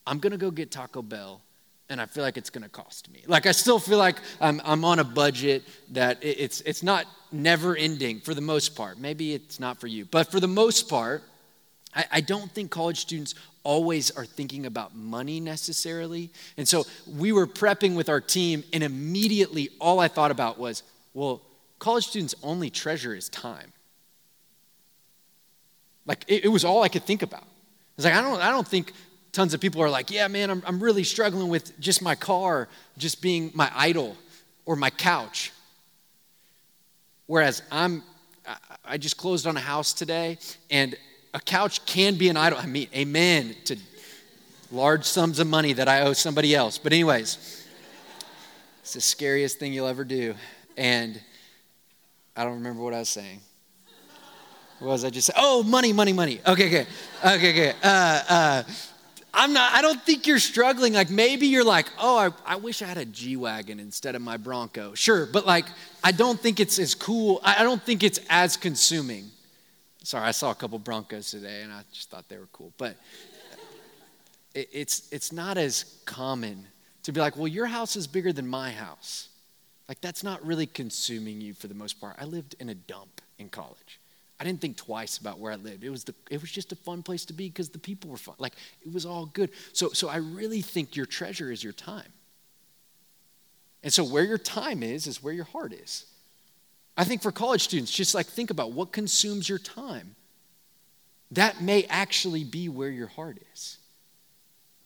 I'm 0.08 0.20
going 0.20 0.32
to 0.32 0.38
go 0.38 0.52
get 0.52 0.72
Taco 0.72 1.02
Bell 1.02 1.42
and 1.90 2.00
I 2.00 2.06
feel 2.06 2.24
like 2.24 2.38
it's 2.38 2.50
going 2.50 2.64
to 2.64 2.70
cost 2.70 3.12
me. 3.12 3.24
Like 3.28 3.46
I 3.46 3.52
still 3.52 3.80
feel 3.80 3.98
like 3.98 4.18
I'm, 4.40 4.62
I'm 4.64 4.86
on 4.86 5.00
a 5.00 5.04
budget 5.04 5.64
that 5.92 6.20
it's, 6.22 6.62
it's 6.62 6.84
not 6.84 7.08
never 7.32 7.76
ending 7.76 8.22
for 8.22 8.34
the 8.34 8.42
most 8.42 8.76
part. 8.76 9.00
Maybe 9.00 9.34
it's 9.34 9.60
not 9.60 9.80
for 9.80 9.88
you, 9.88 10.06
but 10.06 10.32
for 10.32 10.40
the 10.40 10.48
most 10.48 10.88
part, 10.88 11.24
I, 11.96 12.06
I 12.12 12.22
don't 12.22 12.52
think 12.52 12.72
college 12.72 13.00
students 13.00 13.36
always 13.64 14.12
are 14.12 14.26
thinking 14.26 14.66
about 14.66 14.96
money 14.96 15.40
necessarily. 15.40 16.30
And 16.58 16.68
so 16.68 16.86
we 17.18 17.32
were 17.32 17.48
prepping 17.48 17.96
with 17.96 18.10
our 18.10 18.22
team, 18.22 18.64
and 18.74 18.84
immediately 18.84 19.70
all 19.80 20.00
I 20.00 20.08
thought 20.08 20.32
about 20.32 20.58
was, 20.58 20.84
well, 21.14 21.42
college 21.78 22.08
students' 22.08 22.36
only 22.44 22.70
treasure 22.70 23.14
is 23.14 23.30
time. 23.30 23.74
Like 26.06 26.24
it, 26.28 26.46
it 26.46 26.48
was 26.48 26.66
all 26.66 26.84
I 26.84 26.88
could 26.88 27.04
think 27.04 27.22
about. 27.22 27.44
I 27.44 27.96
was 27.98 28.06
like, 28.06 28.14
I 28.14 28.22
don't, 28.22 28.42
I 28.42 28.50
don't 28.50 28.68
think 28.68 28.94
tons 29.32 29.54
of 29.54 29.60
people 29.60 29.82
are 29.82 29.90
like, 29.90 30.10
yeah, 30.10 30.28
man, 30.28 30.50
I'm, 30.50 30.64
I'm 30.66 30.80
really 30.80 31.04
struggling 31.04 31.50
with 31.50 31.80
just 31.80 32.02
my 32.02 32.16
car 32.16 32.68
just 32.98 33.22
being 33.22 33.52
my 33.54 33.72
idol 33.76 34.18
or 34.66 34.76
my 34.76 34.90
couch. 34.90 35.52
Whereas 37.28 37.62
I'm, 37.72 38.04
I 38.84 38.98
just 38.98 39.18
closed 39.18 39.46
on 39.46 39.56
a 39.56 39.60
house 39.60 39.94
today, 39.94 40.40
and 40.72 40.96
a 41.34 41.40
couch 41.40 41.86
can 41.86 42.16
be 42.16 42.30
an 42.30 42.38
idol. 42.38 42.60
I 42.60 42.66
mean, 42.66 42.88
amen 42.96 43.56
to 43.66 43.78
large 44.72 45.06
sums 45.06 45.40
of 45.40 45.48
money 45.48 45.74
that 45.74 45.88
I 45.88 46.02
owe 46.02 46.14
somebody 46.14 46.56
else. 46.56 46.78
But, 46.78 46.94
anyways, 46.94 47.66
it's 48.82 48.94
the 48.94 49.02
scariest 49.02 49.60
thing 49.60 49.74
you'll 49.74 49.88
ever 49.88 50.04
do. 50.04 50.36
And 50.78 51.20
I 52.36 52.44
don't 52.44 52.56
remember 52.56 52.82
what 52.82 52.94
I 52.94 53.00
was 53.00 53.10
saying. 53.10 53.42
What 54.80 54.92
was 54.92 55.04
I 55.04 55.10
just 55.10 55.28
saying? 55.28 55.38
Oh, 55.40 55.62
money, 55.64 55.92
money, 55.92 56.14
money. 56.14 56.40
Okay, 56.48 56.68
okay, 56.68 56.88
okay, 57.26 57.50
okay. 57.52 57.74
Uh, 57.84 58.22
uh, 58.30 58.64
I'm 59.34 59.54
not, 59.54 59.74
I 59.74 59.82
don't 59.82 60.02
think 60.02 60.26
you're 60.26 60.40
struggling. 60.40 60.94
Like 60.94 61.10
maybe 61.10 61.48
you're 61.48 61.66
like, 61.66 61.88
oh, 62.00 62.18
I, 62.18 62.54
I 62.54 62.56
wish 62.56 62.82
I 62.82 62.86
had 62.86 62.98
a 62.98 63.06
G 63.06 63.36
Wagon 63.36 63.80
instead 63.80 64.16
of 64.16 64.22
my 64.22 64.38
Bronco. 64.38 64.94
Sure, 64.96 65.26
but 65.26 65.46
like, 65.46 65.66
I 66.04 66.12
don't 66.12 66.40
think 66.40 66.60
it's 66.60 66.80
as 66.80 66.96
cool. 66.96 67.42
I 67.44 67.64
don't 67.64 67.82
think 67.84 68.04
it's 68.04 68.20
as 68.30 68.58
consuming. 68.58 69.30
Sorry, 70.10 70.26
I 70.26 70.32
saw 70.32 70.50
a 70.50 70.56
couple 70.56 70.80
Broncos 70.80 71.30
today 71.30 71.62
and 71.62 71.72
I 71.72 71.84
just 71.94 72.10
thought 72.10 72.28
they 72.30 72.40
were 72.40 72.50
cool. 72.52 72.74
But 72.80 72.96
it, 74.56 74.68
it's, 74.74 75.08
it's 75.12 75.32
not 75.32 75.56
as 75.56 76.00
common 76.06 76.66
to 77.04 77.12
be 77.12 77.20
like, 77.20 77.38
well, 77.38 77.48
your 77.48 77.68
house 77.68 77.96
is 77.96 78.08
bigger 78.08 78.34
than 78.34 78.48
my 78.48 78.72
house. 78.72 79.30
Like, 79.88 80.02
that's 80.02 80.24
not 80.24 80.44
really 80.44 80.66
consuming 80.66 81.42
you 81.42 81.54
for 81.54 81.68
the 81.68 81.76
most 81.76 82.02
part. 82.02 82.16
I 82.18 82.26
lived 82.26 82.56
in 82.60 82.70
a 82.70 82.74
dump 82.74 83.22
in 83.38 83.50
college. 83.50 84.00
I 84.40 84.46
didn't 84.46 84.62
think 84.62 84.78
twice 84.78 85.20
about 85.20 85.38
where 85.38 85.52
I 85.52 85.58
lived. 85.58 85.84
It 85.84 85.92
was, 85.92 86.06
the, 86.06 86.16
it 86.32 86.42
was 86.42 86.50
just 86.50 86.72
a 86.72 86.76
fun 86.76 87.04
place 87.04 87.24
to 87.26 87.34
be 87.34 87.48
because 87.48 87.70
the 87.70 87.78
people 87.78 88.10
were 88.10 88.18
fun. 88.18 88.34
Like, 88.40 88.54
it 88.84 88.92
was 88.92 89.06
all 89.06 89.28
good. 89.28 89.52
So, 89.74 89.90
so 89.90 90.10
I 90.10 90.18
really 90.18 90.64
think 90.64 90.96
your 90.96 91.06
treasure 91.06 91.52
is 91.52 91.64
your 91.64 91.74
time. 91.74 92.12
And 93.84 93.94
so, 93.94 94.04
where 94.04 94.24
your 94.24 94.40
time 94.40 94.82
is, 94.82 95.06
is 95.06 95.22
where 95.22 95.36
your 95.36 95.46
heart 95.46 95.72
is. 95.72 96.08
I 97.00 97.06
think 97.06 97.22
for 97.22 97.32
college 97.32 97.64
students, 97.64 97.94
just 97.94 98.14
like 98.14 98.26
think 98.26 98.50
about 98.50 98.74
what 98.74 98.92
consumes 98.92 99.48
your 99.48 99.58
time. 99.58 100.18
That 101.32 101.62
may 101.62 101.86
actually 101.86 102.44
be 102.44 102.68
where 102.68 102.90
your 102.90 103.08
heart 103.08 103.38
is. 103.54 103.78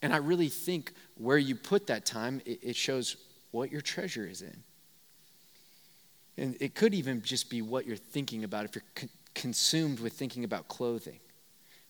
And 0.03 0.13
I 0.13 0.17
really 0.17 0.49
think 0.49 0.93
where 1.15 1.39
you 1.39 1.55
put 1.55 1.87
that 1.87 2.05
time, 2.05 2.39
it, 2.45 2.75
shows 2.75 3.17
what 3.49 3.71
your 3.71 3.81
treasure 3.81 4.27
is 4.27 4.43
in. 4.43 4.63
And 6.37 6.55
it 6.59 6.75
could 6.75 6.93
even 6.93 7.23
just 7.23 7.49
be 7.49 7.63
what 7.63 7.87
you're 7.87 7.97
thinking 7.97 8.43
about 8.43 8.65
if 8.65 8.75
you're 8.75 8.83
con- 8.93 9.09
consumed 9.33 9.99
with 9.99 10.13
thinking 10.13 10.43
about 10.43 10.67
clothing, 10.67 11.19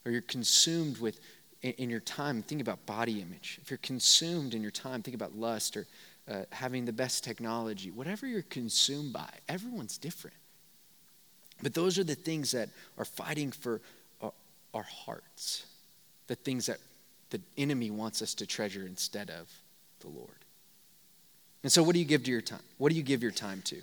or 0.05 0.11
you're 0.13 0.21
consumed 0.21 0.99
with 0.99 1.19
in 1.63 1.89
your 1.89 1.99
time 1.99 2.41
think 2.41 2.61
about 2.61 2.85
body 2.85 3.19
image. 3.19 3.59
If 3.61 3.69
you're 3.69 3.77
consumed 3.79 4.53
in 4.53 4.61
your 4.61 4.71
time 4.71 5.01
think 5.01 5.15
about 5.15 5.35
lust 5.35 5.75
or 5.75 5.85
uh, 6.29 6.43
having 6.51 6.85
the 6.85 6.93
best 6.93 7.23
technology, 7.23 7.91
whatever 7.91 8.25
you're 8.25 8.41
consumed 8.43 9.13
by, 9.13 9.29
everyone's 9.49 9.97
different. 9.97 10.37
But 11.61 11.73
those 11.73 11.97
are 11.99 12.03
the 12.03 12.15
things 12.15 12.51
that 12.51 12.69
are 12.97 13.05
fighting 13.05 13.51
for 13.51 13.81
our, 14.21 14.33
our 14.73 14.83
hearts, 14.83 15.65
the 16.27 16.35
things 16.35 16.65
that 16.67 16.77
the 17.29 17.41
enemy 17.57 17.89
wants 17.89 18.21
us 18.21 18.33
to 18.35 18.45
treasure 18.45 18.85
instead 18.85 19.29
of 19.29 19.49
the 20.01 20.07
Lord. 20.07 20.29
And 21.63 21.71
so, 21.71 21.81
what 21.81 21.93
do 21.93 21.99
you 21.99 22.05
give 22.05 22.23
to 22.23 22.31
your 22.31 22.41
time? 22.41 22.59
What 22.77 22.89
do 22.89 22.95
you 22.95 23.03
give 23.03 23.23
your 23.23 23.31
time 23.31 23.61
to? 23.65 23.81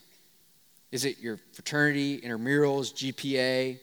Is 0.92 1.04
it 1.04 1.18
your 1.18 1.38
fraternity, 1.52 2.20
intramurals, 2.20 2.92
GPA? 2.92 3.78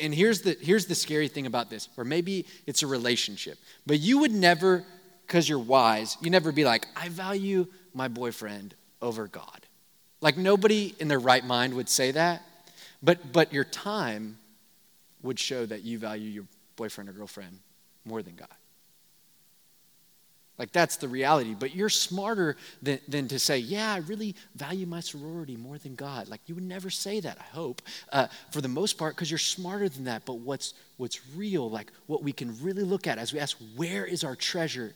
And 0.00 0.14
here's 0.14 0.42
the, 0.42 0.56
here's 0.60 0.86
the 0.86 0.94
scary 0.94 1.28
thing 1.28 1.46
about 1.46 1.68
this, 1.68 1.88
or 1.96 2.04
maybe 2.04 2.46
it's 2.66 2.82
a 2.82 2.86
relationship. 2.86 3.58
But 3.86 4.00
you 4.00 4.18
would 4.20 4.32
never, 4.32 4.84
because 5.26 5.48
you're 5.48 5.58
wise, 5.58 6.16
you 6.20 6.30
never 6.30 6.52
be 6.52 6.64
like, 6.64 6.86
I 6.96 7.08
value 7.08 7.66
my 7.94 8.08
boyfriend 8.08 8.74
over 9.00 9.26
God. 9.28 9.66
Like 10.20 10.36
nobody 10.36 10.94
in 10.98 11.08
their 11.08 11.18
right 11.20 11.44
mind 11.44 11.74
would 11.74 11.88
say 11.88 12.10
that. 12.12 12.42
But, 13.02 13.32
but 13.32 13.52
your 13.52 13.64
time 13.64 14.38
would 15.22 15.38
show 15.38 15.66
that 15.66 15.82
you 15.82 15.98
value 15.98 16.28
your 16.30 16.44
boyfriend 16.76 17.10
or 17.10 17.12
girlfriend 17.12 17.58
more 18.04 18.22
than 18.22 18.34
God. 18.34 18.48
Like 20.58 20.72
that's 20.72 20.96
the 20.96 21.08
reality. 21.08 21.54
But 21.58 21.74
you're 21.74 21.88
smarter 21.88 22.56
than, 22.80 23.00
than 23.08 23.26
to 23.28 23.38
say, 23.38 23.58
yeah, 23.58 23.92
I 23.92 23.98
really 23.98 24.36
value 24.54 24.86
my 24.86 25.00
sorority 25.00 25.56
more 25.56 25.78
than 25.78 25.96
God. 25.96 26.28
Like 26.28 26.40
you 26.46 26.54
would 26.54 26.64
never 26.64 26.90
say 26.90 27.20
that, 27.20 27.38
I 27.40 27.54
hope, 27.54 27.82
uh, 28.12 28.28
for 28.50 28.60
the 28.60 28.68
most 28.68 28.96
part, 28.96 29.16
because 29.16 29.30
you're 29.30 29.38
smarter 29.38 29.88
than 29.88 30.04
that. 30.04 30.24
But 30.24 30.38
what's, 30.38 30.74
what's 30.96 31.20
real, 31.36 31.68
like 31.68 31.90
what 32.06 32.22
we 32.22 32.32
can 32.32 32.56
really 32.62 32.84
look 32.84 33.06
at 33.06 33.18
as 33.18 33.32
we 33.32 33.40
ask, 33.40 33.56
where 33.76 34.04
is 34.06 34.22
our 34.22 34.36
treasure, 34.36 34.94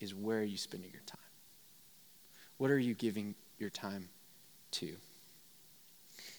is 0.00 0.14
where 0.14 0.40
are 0.40 0.44
you 0.44 0.58
spending 0.58 0.90
your 0.92 1.02
time? 1.06 1.17
What 2.58 2.70
are 2.70 2.78
you 2.78 2.94
giving 2.94 3.34
your 3.58 3.70
time 3.70 4.08
to? 4.72 4.94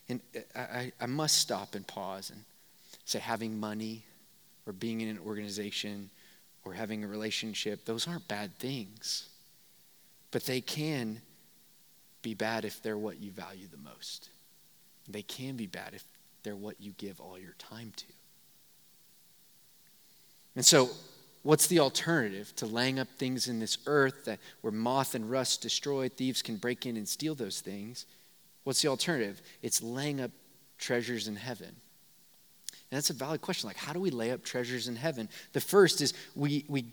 And 0.07 0.21
I, 0.55 0.91
I 0.99 1.05
must 1.05 1.37
stop 1.37 1.75
and 1.75 1.85
pause 1.85 2.29
and 2.29 2.43
say, 3.05 3.19
having 3.19 3.59
money 3.59 4.03
or 4.65 4.73
being 4.73 5.01
in 5.01 5.07
an 5.07 5.19
organization 5.25 6.09
or 6.65 6.73
having 6.73 7.03
a 7.03 7.07
relationship, 7.07 7.85
those 7.85 8.07
aren't 8.07 8.27
bad 8.27 8.57
things. 8.57 9.29
But 10.31 10.45
they 10.45 10.61
can 10.61 11.21
be 12.21 12.33
bad 12.33 12.65
if 12.65 12.81
they're 12.81 12.97
what 12.97 13.19
you 13.19 13.31
value 13.31 13.67
the 13.71 13.77
most. 13.77 14.29
They 15.07 15.21
can 15.21 15.55
be 15.55 15.67
bad 15.67 15.93
if 15.93 16.03
they're 16.43 16.55
what 16.55 16.75
you 16.79 16.93
give 16.97 17.19
all 17.19 17.39
your 17.39 17.55
time 17.57 17.93
to. 17.95 18.05
And 20.55 20.65
so, 20.65 20.89
what's 21.43 21.67
the 21.67 21.79
alternative 21.79 22.55
to 22.57 22.65
laying 22.65 22.99
up 22.99 23.07
things 23.17 23.47
in 23.47 23.59
this 23.59 23.77
earth 23.85 24.25
that 24.25 24.39
where 24.61 24.71
moth 24.71 25.15
and 25.15 25.29
rust 25.29 25.61
destroy, 25.61 26.09
thieves 26.09 26.41
can 26.41 26.57
break 26.57 26.85
in 26.85 26.97
and 26.97 27.07
steal 27.07 27.35
those 27.35 27.61
things? 27.61 28.05
What's 28.63 28.81
the 28.81 28.89
alternative? 28.89 29.41
It's 29.61 29.81
laying 29.81 30.21
up 30.21 30.31
treasures 30.77 31.27
in 31.27 31.35
heaven. 31.35 31.67
And 32.91 32.97
that's 32.97 33.09
a 33.09 33.13
valid 33.13 33.41
question. 33.41 33.67
Like, 33.67 33.77
how 33.77 33.93
do 33.93 33.99
we 33.99 34.09
lay 34.09 34.31
up 34.31 34.43
treasures 34.43 34.87
in 34.87 34.95
heaven? 34.95 35.29
The 35.53 35.61
first 35.61 36.01
is 36.01 36.13
we, 36.35 36.65
we, 36.67 36.85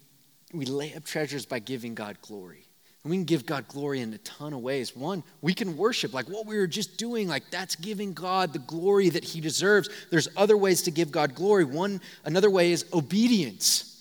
we 0.53 0.67
lay 0.67 0.95
up 0.95 1.05
treasures 1.05 1.47
by 1.47 1.59
giving 1.59 1.95
God 1.95 2.21
glory. 2.21 2.67
And 3.03 3.11
we 3.13 3.17
can 3.17 3.25
give 3.25 3.47
God 3.47 3.69
glory 3.69 4.01
in 4.01 4.13
a 4.13 4.19
ton 4.19 4.53
of 4.53 4.61
ways. 4.61 4.97
One, 4.97 5.23
we 5.41 5.55
can 5.55 5.77
worship, 5.77 6.13
like 6.13 6.29
what 6.29 6.45
we 6.45 6.59
were 6.59 6.67
just 6.67 6.97
doing, 6.97 7.29
like 7.29 7.51
that's 7.51 7.77
giving 7.77 8.13
God 8.13 8.53
the 8.53 8.59
glory 8.59 9.09
that 9.11 9.23
He 9.23 9.41
deserves. 9.41 9.89
There's 10.11 10.29
other 10.37 10.57
ways 10.57 10.83
to 10.83 10.91
give 10.91 11.13
God 11.13 11.35
glory. 11.35 11.65
One, 11.65 12.01
another 12.25 12.51
way 12.51 12.73
is 12.73 12.85
obedience, 12.93 13.96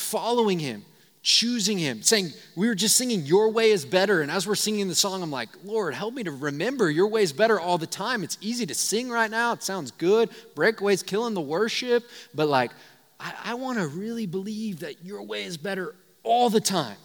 following 0.00 0.58
Him 0.58 0.84
choosing 1.22 1.78
him, 1.78 2.02
saying, 2.02 2.32
We 2.56 2.66
were 2.66 2.74
just 2.74 2.96
singing, 2.96 3.22
Your 3.22 3.50
way 3.50 3.70
is 3.70 3.84
better. 3.84 4.22
And 4.22 4.30
as 4.30 4.46
we're 4.46 4.54
singing 4.54 4.88
the 4.88 4.94
song, 4.94 5.22
I'm 5.22 5.30
like, 5.30 5.48
Lord, 5.64 5.94
help 5.94 6.14
me 6.14 6.22
to 6.24 6.30
remember 6.30 6.90
your 6.90 7.08
way 7.08 7.22
is 7.22 7.32
better 7.32 7.60
all 7.60 7.78
the 7.78 7.86
time. 7.86 8.22
It's 8.22 8.38
easy 8.40 8.66
to 8.66 8.74
sing 8.74 9.10
right 9.10 9.30
now, 9.30 9.52
it 9.52 9.62
sounds 9.62 9.90
good. 9.90 10.30
Breakaway's 10.54 11.02
killing 11.02 11.34
the 11.34 11.40
worship, 11.40 12.04
but 12.34 12.48
like, 12.48 12.72
I, 13.18 13.34
I 13.44 13.54
want 13.54 13.78
to 13.78 13.86
really 13.86 14.26
believe 14.26 14.80
that 14.80 15.04
your 15.04 15.22
way 15.22 15.44
is 15.44 15.56
better 15.56 15.94
all 16.22 16.48
the 16.48 16.60
time. 16.60 16.96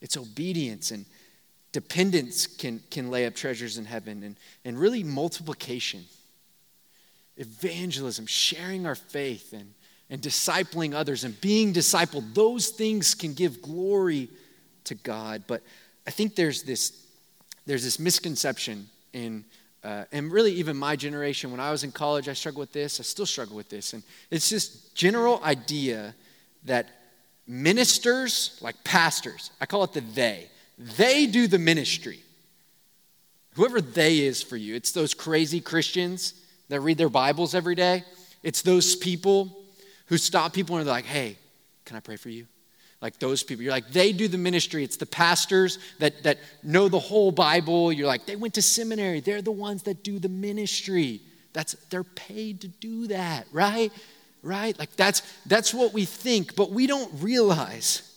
It's 0.00 0.16
obedience 0.16 0.90
and 0.90 1.06
dependence 1.72 2.46
can, 2.46 2.82
can 2.90 3.10
lay 3.10 3.26
up 3.26 3.34
treasures 3.34 3.78
in 3.78 3.86
heaven, 3.86 4.22
and, 4.22 4.36
and 4.64 4.78
really 4.78 5.02
multiplication, 5.02 6.04
evangelism, 7.36 8.26
sharing 8.26 8.86
our 8.86 8.94
faith, 8.94 9.54
and 9.54 9.72
and 10.10 10.20
discipling 10.20 10.94
others 10.94 11.24
and 11.24 11.40
being 11.40 11.72
discipled, 11.72 12.34
those 12.34 12.68
things 12.68 13.14
can 13.14 13.34
give 13.34 13.62
glory 13.62 14.28
to 14.84 14.94
God. 14.94 15.44
But 15.46 15.62
I 16.06 16.10
think 16.10 16.34
there's 16.34 16.62
this, 16.62 17.06
there's 17.66 17.82
this 17.82 17.98
misconception 17.98 18.88
in, 19.12 19.44
uh, 19.82 20.04
and 20.12 20.30
really 20.30 20.52
even 20.52 20.76
my 20.76 20.96
generation, 20.96 21.50
when 21.50 21.60
I 21.60 21.70
was 21.70 21.84
in 21.84 21.92
college, 21.92 22.28
I 22.28 22.32
struggled 22.34 22.60
with 22.60 22.72
this. 22.72 23.00
I 23.00 23.02
still 23.02 23.26
struggle 23.26 23.56
with 23.56 23.68
this. 23.68 23.92
And 23.92 24.02
it's 24.30 24.50
this 24.50 24.88
general 24.94 25.42
idea 25.42 26.14
that 26.64 26.88
ministers, 27.46 28.58
like 28.60 28.82
pastors, 28.84 29.50
I 29.60 29.66
call 29.66 29.84
it 29.84 29.92
the 29.92 30.00
they, 30.00 30.48
they 30.78 31.26
do 31.26 31.46
the 31.46 31.58
ministry. 31.58 32.20
Whoever 33.54 33.80
they 33.80 34.20
is 34.20 34.42
for 34.42 34.56
you, 34.56 34.74
it's 34.74 34.92
those 34.92 35.14
crazy 35.14 35.60
Christians 35.60 36.34
that 36.68 36.80
read 36.80 36.98
their 36.98 37.08
Bibles 37.08 37.54
every 37.54 37.74
day. 37.74 38.04
It's 38.42 38.62
those 38.62 38.96
people 38.96 39.63
who 40.14 40.18
stop 40.18 40.52
people 40.52 40.76
and 40.76 40.86
they're 40.86 40.94
like, 40.94 41.06
hey, 41.06 41.36
can 41.84 41.96
I 41.96 42.00
pray 42.00 42.14
for 42.14 42.28
you? 42.28 42.46
Like 43.02 43.18
those 43.18 43.42
people. 43.42 43.64
You're 43.64 43.72
like, 43.72 43.90
they 43.90 44.12
do 44.12 44.28
the 44.28 44.38
ministry. 44.38 44.84
It's 44.84 44.96
the 44.96 45.06
pastors 45.06 45.80
that, 45.98 46.22
that 46.22 46.38
know 46.62 46.88
the 46.88 47.00
whole 47.00 47.32
Bible. 47.32 47.92
You're 47.92 48.06
like, 48.06 48.24
they 48.24 48.36
went 48.36 48.54
to 48.54 48.62
seminary. 48.62 49.18
They're 49.18 49.42
the 49.42 49.50
ones 49.50 49.82
that 49.82 50.04
do 50.04 50.20
the 50.20 50.28
ministry. 50.28 51.20
That's 51.52 51.72
they're 51.90 52.04
paid 52.04 52.60
to 52.60 52.68
do 52.68 53.08
that, 53.08 53.48
right? 53.50 53.90
Right? 54.40 54.78
Like 54.78 54.94
that's 54.94 55.22
that's 55.46 55.74
what 55.74 55.92
we 55.92 56.04
think, 56.04 56.54
but 56.54 56.70
we 56.70 56.86
don't 56.86 57.10
realize 57.20 58.16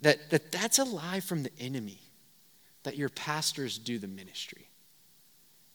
that, 0.00 0.30
that 0.30 0.52
that's 0.52 0.78
a 0.78 0.84
lie 0.84 1.20
from 1.20 1.42
the 1.42 1.50
enemy. 1.60 1.98
That 2.84 2.96
your 2.96 3.10
pastors 3.10 3.76
do 3.76 3.98
the 3.98 4.08
ministry. 4.08 4.68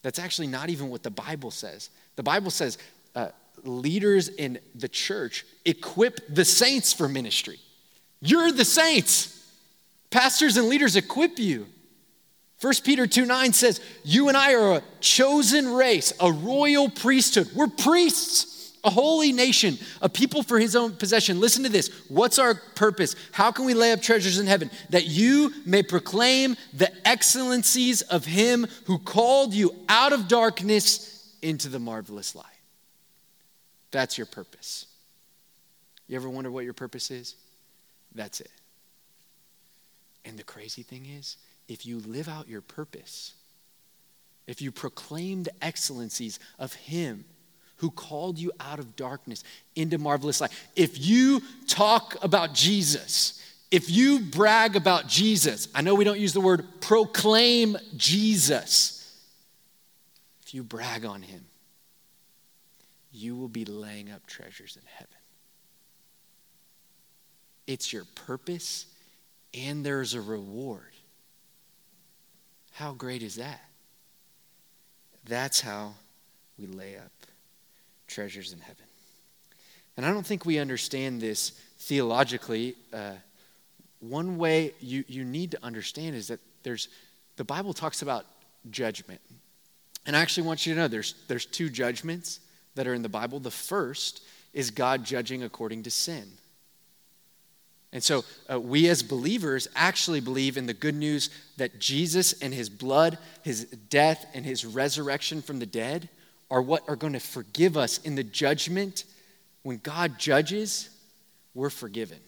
That's 0.02 0.18
actually 0.18 0.48
not 0.48 0.70
even 0.72 0.90
what 0.90 1.04
the 1.04 1.12
Bible 1.12 1.52
says. 1.52 1.92
The 2.16 2.24
Bible 2.24 2.50
says 2.50 2.80
uh, 3.14 3.30
leaders 3.64 4.28
in 4.30 4.60
the 4.76 4.88
church 4.88 5.46
equip 5.66 6.20
the 6.34 6.46
saints 6.46 6.94
for 6.94 7.08
ministry. 7.08 7.60
You're 8.22 8.52
the 8.52 8.66
saints. 8.66 9.36
Pastors 10.10 10.58
and 10.58 10.68
leaders 10.68 10.96
equip 10.96 11.40
you. 11.40 11.68
1 12.62 12.74
Peter 12.84 13.08
2 13.08 13.26
9 13.26 13.54
says, 13.54 13.80
You 14.04 14.28
and 14.28 14.36
I 14.36 14.54
are 14.56 14.78
a 14.78 14.84
chosen 15.00 15.74
race, 15.74 16.12
a 16.20 16.32
royal 16.32 16.90
priesthood. 16.90 17.50
We're 17.56 17.68
priests, 17.68 18.78
a 18.84 18.90
holy 18.90 19.32
nation, 19.32 19.78
a 20.02 20.10
people 20.10 20.44
for 20.44 20.60
his 20.60 20.76
own 20.76 20.94
possession. 20.94 21.40
Listen 21.40 21.64
to 21.64 21.70
this. 21.70 21.90
What's 22.10 22.38
our 22.38 22.56
purpose? 22.76 23.16
How 23.32 23.52
can 23.52 23.66
we 23.66 23.74
lay 23.74 23.94
up 23.94 24.02
treasures 24.02 24.40
in 24.40 24.48
heaven? 24.48 24.70
That 24.90 25.08
you 25.08 25.54
may 25.66 25.84
proclaim 25.84 26.58
the 26.74 26.92
excellencies 27.08 28.02
of 28.02 28.26
him 28.26 28.68
who 28.86 29.00
called 29.00 29.54
you 29.54 29.74
out 29.88 30.12
of 30.12 30.28
darkness 30.28 31.34
into 31.42 31.70
the 31.70 31.80
marvelous 31.80 32.36
light. 32.36 32.46
That's 33.92 34.18
your 34.18 34.28
purpose. 34.28 34.86
You 36.08 36.16
ever 36.16 36.30
wonder 36.30 36.52
what 36.52 36.64
your 36.64 36.74
purpose 36.74 37.12
is? 37.12 37.36
That's 38.14 38.42
it. 38.42 38.52
And 40.26 40.38
the 40.38 40.44
crazy 40.44 40.84
thing 40.84 41.06
is, 41.06 41.38
if 41.68 41.86
you 41.86 42.00
live 42.00 42.28
out 42.28 42.48
your 42.48 42.62
purpose, 42.62 43.34
if 44.48 44.62
you 44.62 44.72
proclaim 44.72 45.44
the 45.44 45.64
excellencies 45.64 46.40
of 46.58 46.74
Him 46.74 47.26
who 47.78 47.92
called 47.92 48.38
you 48.38 48.52
out 48.60 48.80
of 48.80 48.96
darkness 48.96 49.44
into 49.76 49.98
marvelous 49.98 50.42
light, 50.42 50.52
if 50.76 51.00
you 51.00 51.42
talk 51.68 52.18
about 52.24 52.54
Jesus, 52.54 53.42
if 53.72 53.90
you 53.90 54.20
brag 54.20 54.76
about 54.76 55.08
Jesus, 55.08 55.68
I 55.76 55.82
know 55.82 55.94
we 55.94 56.04
don't 56.04 56.20
use 56.20 56.34
the 56.34 56.42
word 56.42 56.66
proclaim 56.82 57.78
Jesus, 57.96 58.96
if 60.44 60.54
you 60.54 60.64
brag 60.64 61.06
on 61.06 61.22
Him, 61.22 61.46
you 63.12 63.36
will 63.36 63.48
be 63.48 63.66
laying 63.66 64.12
up 64.12 64.26
treasures 64.28 64.76
in 64.76 64.84
heaven. 64.86 65.14
It's 67.68 67.94
your 67.94 68.06
purpose, 68.16 68.86
and 69.54 69.86
there's 69.86 70.14
a 70.14 70.22
reward. 70.22 70.94
How 72.72 72.94
great 72.94 73.24
is 73.24 73.36
that? 73.36 73.62
That's 75.26 75.62
how 75.62 75.94
we 76.58 76.66
lay 76.66 76.98
up 76.98 77.12
treasures 78.08 78.54
in 78.54 78.60
heaven. 78.60 78.86
And 79.98 80.06
I 80.06 80.12
don't 80.12 80.26
think 80.26 80.46
we 80.46 80.60
understand 80.60 81.22
this 81.22 81.52
theologically. 81.80 82.76
Uh, 82.94 83.14
one 84.00 84.38
way 84.38 84.74
you, 84.80 85.04
you 85.08 85.26
need 85.26 85.52
to 85.52 85.64
understand 85.64 86.16
is 86.16 86.30
that 86.30 86.40
there's 86.64 86.90
the 87.36 87.44
Bible 87.44 87.74
talks 87.74 88.02
about 88.02 88.26
judgment. 88.70 89.22
And 90.06 90.16
I 90.16 90.22
actually 90.22 90.48
want 90.48 90.66
you 90.66 90.74
to 90.74 90.80
know 90.82 90.88
there's, 90.88 91.16
there's 91.28 91.46
two 91.46 91.70
judgments 91.70 92.40
that 92.80 92.88
are 92.88 92.94
in 92.94 93.02
the 93.02 93.10
Bible. 93.10 93.42
The 93.42 93.52
first 93.52 94.24
is 94.54 94.72
God 94.72 95.04
judging 95.04 95.44
according 95.44 95.84
to 95.84 95.92
sin. 95.92 96.24
And 97.92 98.02
so 98.02 98.24
uh, 98.50 98.58
we 98.58 98.88
as 98.88 99.04
believers 99.04 99.68
actually 99.76 100.22
believe 100.22 100.56
in 100.56 100.66
the 100.66 100.74
good 100.74 100.96
news 100.96 101.30
that 101.58 101.78
Jesus 101.78 102.32
and 102.42 102.54
his 102.54 102.70
blood, 102.70 103.18
his 103.44 103.66
death, 103.66 104.26
and 104.34 104.46
his 104.46 104.66
resurrection 104.66 105.42
from 105.42 105.60
the 105.60 105.66
dead 105.66 106.08
are 106.50 106.62
what 106.62 106.88
are 106.88 106.96
going 106.96 107.12
to 107.12 107.20
forgive 107.20 107.76
us 107.76 107.98
in 107.98 108.16
the 108.16 108.24
judgment. 108.24 109.04
When 109.64 109.80
God 109.84 110.18
judges, 110.18 110.90
we're 111.54 111.70
forgiven. 111.70 112.20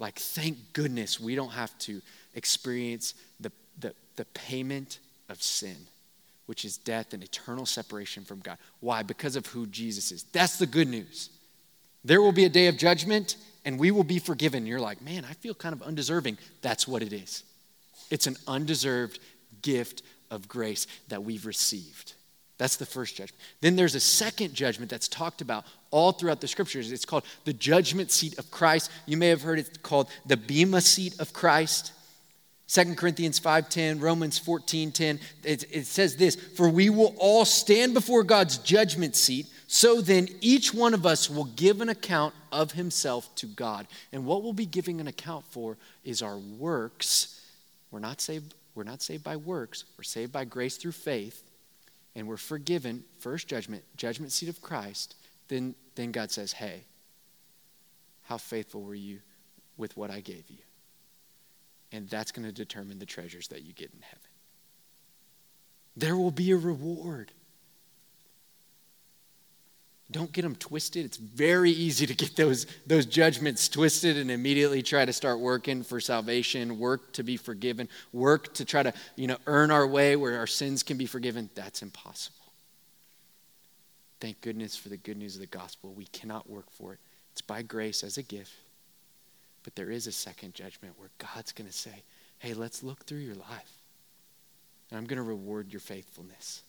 Like, 0.00 0.18
thank 0.18 0.58
goodness 0.72 1.20
we 1.20 1.36
don't 1.36 1.52
have 1.52 1.78
to 1.80 2.02
experience 2.34 3.14
the, 3.38 3.52
the, 3.78 3.94
the 4.16 4.24
payment 4.24 4.98
of 5.28 5.40
sin, 5.40 5.76
which 6.46 6.64
is 6.64 6.78
death 6.78 7.12
and 7.12 7.22
eternal 7.22 7.66
separation 7.66 8.24
from 8.24 8.40
God. 8.40 8.58
Why? 8.80 9.02
Because 9.02 9.36
of 9.36 9.46
who 9.46 9.66
Jesus 9.66 10.12
is. 10.12 10.22
That's 10.32 10.58
the 10.58 10.66
good 10.66 10.88
news. 10.88 11.30
There 12.04 12.22
will 12.22 12.32
be 12.32 12.44
a 12.44 12.48
day 12.48 12.68
of 12.68 12.76
judgment 12.76 13.36
and 13.64 13.78
we 13.78 13.90
will 13.90 14.04
be 14.04 14.20
forgiven. 14.20 14.64
You're 14.64 14.80
like, 14.80 15.02
man, 15.02 15.26
I 15.28 15.34
feel 15.34 15.54
kind 15.54 15.72
of 15.72 15.82
undeserving. 15.82 16.38
That's 16.62 16.86
what 16.86 17.02
it 17.02 17.12
is. 17.12 17.42
It's 18.10 18.28
an 18.28 18.36
undeserved 18.46 19.18
gift 19.62 20.02
of 20.30 20.48
grace 20.48 20.86
that 21.08 21.24
we've 21.24 21.46
received. 21.46 22.14
That's 22.58 22.76
the 22.76 22.86
first 22.86 23.16
judgment. 23.16 23.40
Then 23.60 23.76
there's 23.76 23.94
a 23.94 24.00
second 24.00 24.54
judgment 24.54 24.90
that's 24.90 25.08
talked 25.08 25.40
about 25.40 25.64
all 25.90 26.12
throughout 26.12 26.40
the 26.40 26.48
scriptures. 26.48 26.90
It's 26.90 27.04
called 27.04 27.24
the 27.44 27.52
judgment 27.52 28.10
seat 28.10 28.38
of 28.38 28.50
Christ. 28.50 28.90
You 29.04 29.16
may 29.16 29.28
have 29.28 29.42
heard 29.42 29.58
it 29.58 29.82
called 29.82 30.08
the 30.24 30.36
Bema 30.36 30.80
seat 30.80 31.18
of 31.20 31.32
Christ. 31.32 31.92
2 32.68 32.96
Corinthians 32.96 33.38
5:10, 33.38 34.00
Romans 34.00 34.38
14:10, 34.40 35.20
it, 35.44 35.64
it 35.70 35.86
says 35.86 36.16
this, 36.16 36.34
"For 36.34 36.68
we 36.68 36.90
will 36.90 37.14
all 37.18 37.44
stand 37.44 37.94
before 37.94 38.24
God's 38.24 38.58
judgment 38.58 39.14
seat, 39.14 39.46
so 39.68 40.00
then 40.00 40.28
each 40.40 40.74
one 40.74 40.92
of 40.92 41.06
us 41.06 41.30
will 41.30 41.44
give 41.44 41.80
an 41.80 41.88
account 41.88 42.34
of 42.50 42.72
himself 42.72 43.32
to 43.36 43.46
God." 43.46 43.86
And 44.10 44.26
what 44.26 44.42
we'll 44.42 44.52
be 44.52 44.66
giving 44.66 45.00
an 45.00 45.06
account 45.06 45.44
for 45.48 45.76
is 46.02 46.22
our 46.22 46.38
works. 46.38 47.40
We're 47.90 48.00
not 48.00 48.20
saved 48.20 48.54
we're 48.74 48.82
not 48.82 49.00
saved 49.00 49.24
by 49.24 49.36
works, 49.36 49.84
we're 49.96 50.04
saved 50.04 50.32
by 50.32 50.44
grace 50.44 50.76
through 50.76 50.92
faith, 50.92 51.42
and 52.14 52.28
we're 52.28 52.36
forgiven, 52.36 53.04
first 53.18 53.48
judgment, 53.48 53.84
judgment 53.96 54.32
seat 54.32 54.50
of 54.50 54.60
Christ. 54.60 55.14
Then 55.48 55.76
then 55.94 56.10
God 56.10 56.32
says, 56.32 56.52
"Hey, 56.52 56.84
how 58.24 58.38
faithful 58.38 58.82
were 58.82 58.94
you 58.94 59.22
with 59.76 59.96
what 59.96 60.10
I 60.10 60.20
gave 60.20 60.50
you?" 60.50 60.65
And 61.96 62.08
that's 62.08 62.30
going 62.30 62.46
to 62.46 62.52
determine 62.52 62.98
the 62.98 63.06
treasures 63.06 63.48
that 63.48 63.62
you 63.62 63.72
get 63.72 63.90
in 63.92 64.02
heaven. 64.02 64.20
There 65.96 66.16
will 66.16 66.30
be 66.30 66.50
a 66.50 66.56
reward. 66.56 67.32
Don't 70.10 70.30
get 70.30 70.42
them 70.42 70.54
twisted. 70.54 71.04
It's 71.04 71.16
very 71.16 71.70
easy 71.70 72.06
to 72.06 72.14
get 72.14 72.36
those, 72.36 72.66
those 72.86 73.06
judgments 73.06 73.68
twisted 73.68 74.16
and 74.16 74.30
immediately 74.30 74.82
try 74.82 75.04
to 75.04 75.12
start 75.12 75.40
working 75.40 75.82
for 75.82 75.98
salvation, 75.98 76.78
work 76.78 77.12
to 77.14 77.24
be 77.24 77.36
forgiven, 77.36 77.88
work 78.12 78.54
to 78.54 78.64
try 78.64 78.84
to 78.84 78.92
you 79.16 79.26
know, 79.26 79.38
earn 79.46 79.70
our 79.70 79.86
way 79.86 80.14
where 80.14 80.38
our 80.38 80.46
sins 80.46 80.82
can 80.82 80.96
be 80.96 81.06
forgiven. 81.06 81.50
That's 81.54 81.82
impossible. 81.82 82.36
Thank 84.20 84.42
goodness 84.42 84.76
for 84.76 84.90
the 84.90 84.96
good 84.96 85.16
news 85.16 85.34
of 85.34 85.40
the 85.40 85.46
gospel. 85.46 85.92
We 85.92 86.06
cannot 86.06 86.48
work 86.48 86.70
for 86.70 86.92
it, 86.92 87.00
it's 87.32 87.42
by 87.42 87.62
grace 87.62 88.04
as 88.04 88.16
a 88.18 88.22
gift. 88.22 88.52
But 89.66 89.74
there 89.74 89.90
is 89.90 90.06
a 90.06 90.12
second 90.12 90.54
judgment 90.54 90.94
where 90.96 91.10
God's 91.18 91.50
going 91.50 91.66
to 91.66 91.76
say, 91.76 92.04
hey, 92.38 92.54
let's 92.54 92.84
look 92.84 93.04
through 93.04 93.18
your 93.18 93.34
life. 93.34 93.72
And 94.88 94.96
I'm 94.96 95.06
going 95.06 95.16
to 95.16 95.24
reward 95.24 95.72
your 95.72 95.80
faithfulness. 95.80 96.62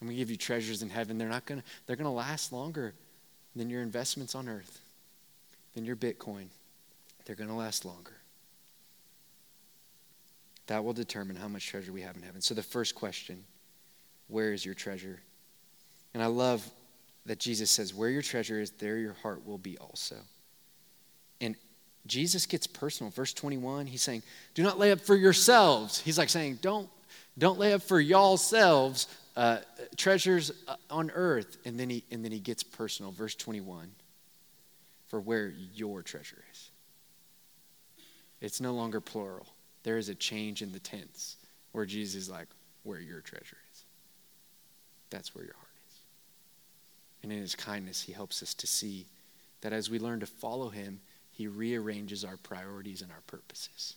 I'm 0.00 0.06
going 0.06 0.16
to 0.16 0.18
give 0.18 0.30
you 0.30 0.38
treasures 0.38 0.80
in 0.80 0.88
heaven. 0.88 1.18
They're 1.18 1.28
not 1.28 1.44
going 1.44 1.60
to, 1.60 1.66
they're 1.86 1.96
going 1.96 2.06
to 2.06 2.10
last 2.10 2.50
longer 2.50 2.94
than 3.54 3.68
your 3.68 3.82
investments 3.82 4.34
on 4.34 4.48
earth, 4.48 4.80
than 5.74 5.84
your 5.84 5.94
Bitcoin. 5.94 6.46
They're 7.26 7.36
going 7.36 7.50
to 7.50 7.54
last 7.54 7.84
longer. 7.84 8.14
That 10.68 10.82
will 10.82 10.94
determine 10.94 11.36
how 11.36 11.48
much 11.48 11.66
treasure 11.66 11.92
we 11.92 12.00
have 12.00 12.16
in 12.16 12.22
heaven. 12.22 12.40
So 12.40 12.54
the 12.54 12.62
first 12.62 12.94
question, 12.94 13.44
where 14.28 14.54
is 14.54 14.64
your 14.64 14.74
treasure? 14.74 15.20
And 16.14 16.22
I 16.22 16.26
love 16.26 16.66
that 17.26 17.38
Jesus 17.38 17.70
says, 17.70 17.92
where 17.92 18.08
your 18.08 18.22
treasure 18.22 18.58
is, 18.58 18.70
there 18.70 18.96
your 18.96 19.16
heart 19.22 19.46
will 19.46 19.58
be 19.58 19.76
also. 19.76 20.16
And 21.42 21.56
Jesus 22.06 22.46
gets 22.46 22.66
personal. 22.66 23.10
Verse 23.10 23.32
21, 23.32 23.86
he's 23.86 24.02
saying, 24.02 24.22
Do 24.54 24.62
not 24.62 24.78
lay 24.78 24.92
up 24.92 25.00
for 25.00 25.14
yourselves. 25.14 26.00
He's 26.00 26.18
like 26.18 26.28
saying, 26.28 26.58
Don't, 26.60 26.88
don't 27.38 27.58
lay 27.58 27.72
up 27.72 27.82
for 27.82 28.00
y'all 28.00 28.36
selves 28.36 29.06
uh, 29.36 29.58
treasures 29.96 30.52
uh, 30.68 30.76
on 30.90 31.10
earth. 31.14 31.56
And 31.64 31.78
then, 31.78 31.90
he, 31.90 32.04
and 32.10 32.24
then 32.24 32.32
he 32.32 32.40
gets 32.40 32.62
personal. 32.62 33.12
Verse 33.12 33.34
21, 33.34 33.90
for 35.08 35.20
where 35.20 35.52
your 35.74 36.02
treasure 36.02 36.42
is. 36.52 36.70
It's 38.40 38.60
no 38.60 38.74
longer 38.74 39.00
plural. 39.00 39.46
There 39.84 39.98
is 39.98 40.08
a 40.08 40.14
change 40.14 40.62
in 40.62 40.72
the 40.72 40.80
tense 40.80 41.36
where 41.70 41.86
Jesus 41.86 42.22
is 42.22 42.30
like, 42.30 42.48
Where 42.82 43.00
your 43.00 43.20
treasure 43.20 43.56
is. 43.72 43.84
That's 45.10 45.34
where 45.34 45.44
your 45.44 45.54
heart 45.54 45.68
is. 45.88 45.98
And 47.22 47.32
in 47.32 47.38
his 47.38 47.54
kindness, 47.54 48.02
he 48.02 48.12
helps 48.12 48.42
us 48.42 48.54
to 48.54 48.66
see 48.66 49.06
that 49.60 49.72
as 49.72 49.88
we 49.88 49.98
learn 49.98 50.20
to 50.20 50.26
follow 50.26 50.70
him, 50.70 51.00
he 51.32 51.46
rearranges 51.46 52.24
our 52.24 52.36
priorities 52.36 53.02
and 53.02 53.10
our 53.10 53.22
purposes. 53.26 53.96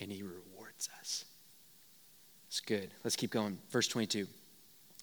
And 0.00 0.10
He 0.10 0.22
rewards 0.22 0.88
us. 1.00 1.24
It's 2.48 2.60
good. 2.60 2.90
Let's 3.04 3.16
keep 3.16 3.30
going. 3.30 3.58
Verse 3.70 3.88
22. 3.88 4.26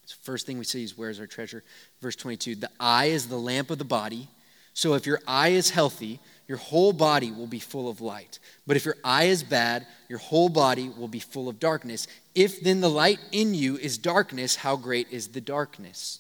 So 0.06 0.16
first 0.22 0.46
thing 0.46 0.58
we 0.58 0.64
see 0.64 0.84
is 0.84 0.98
where's 0.98 1.20
our 1.20 1.28
treasure? 1.28 1.64
Verse 2.02 2.16
22 2.16 2.56
The 2.56 2.70
eye 2.80 3.08
is 3.08 3.28
the 3.28 3.38
lamp 3.38 3.70
of 3.70 3.78
the 3.78 3.86
body. 3.86 4.30
So 4.74 4.94
if 4.94 5.06
your 5.06 5.22
eye 5.28 5.50
is 5.50 5.70
healthy, 5.70 6.20
your 6.48 6.58
whole 6.58 6.92
body 6.92 7.32
will 7.32 7.48
be 7.48 7.60
full 7.60 7.90
of 7.90 8.02
light. 8.02 8.40
But 8.68 8.78
if 8.78 8.86
your 8.86 8.98
eye 9.04 9.26
is 9.26 9.42
bad, 9.42 9.88
your 10.10 10.20
whole 10.20 10.50
body 10.50 10.90
will 10.90 11.08
be 11.08 11.20
full 11.20 11.48
of 11.48 11.60
darkness. 11.60 12.08
If 12.34 12.62
then 12.62 12.82
the 12.82 12.90
light 12.90 13.20
in 13.32 13.54
you 13.54 13.78
is 13.78 13.98
darkness, 13.98 14.58
how 14.58 14.76
great 14.76 15.08
is 15.12 15.30
the 15.30 15.42
darkness? 15.42 16.20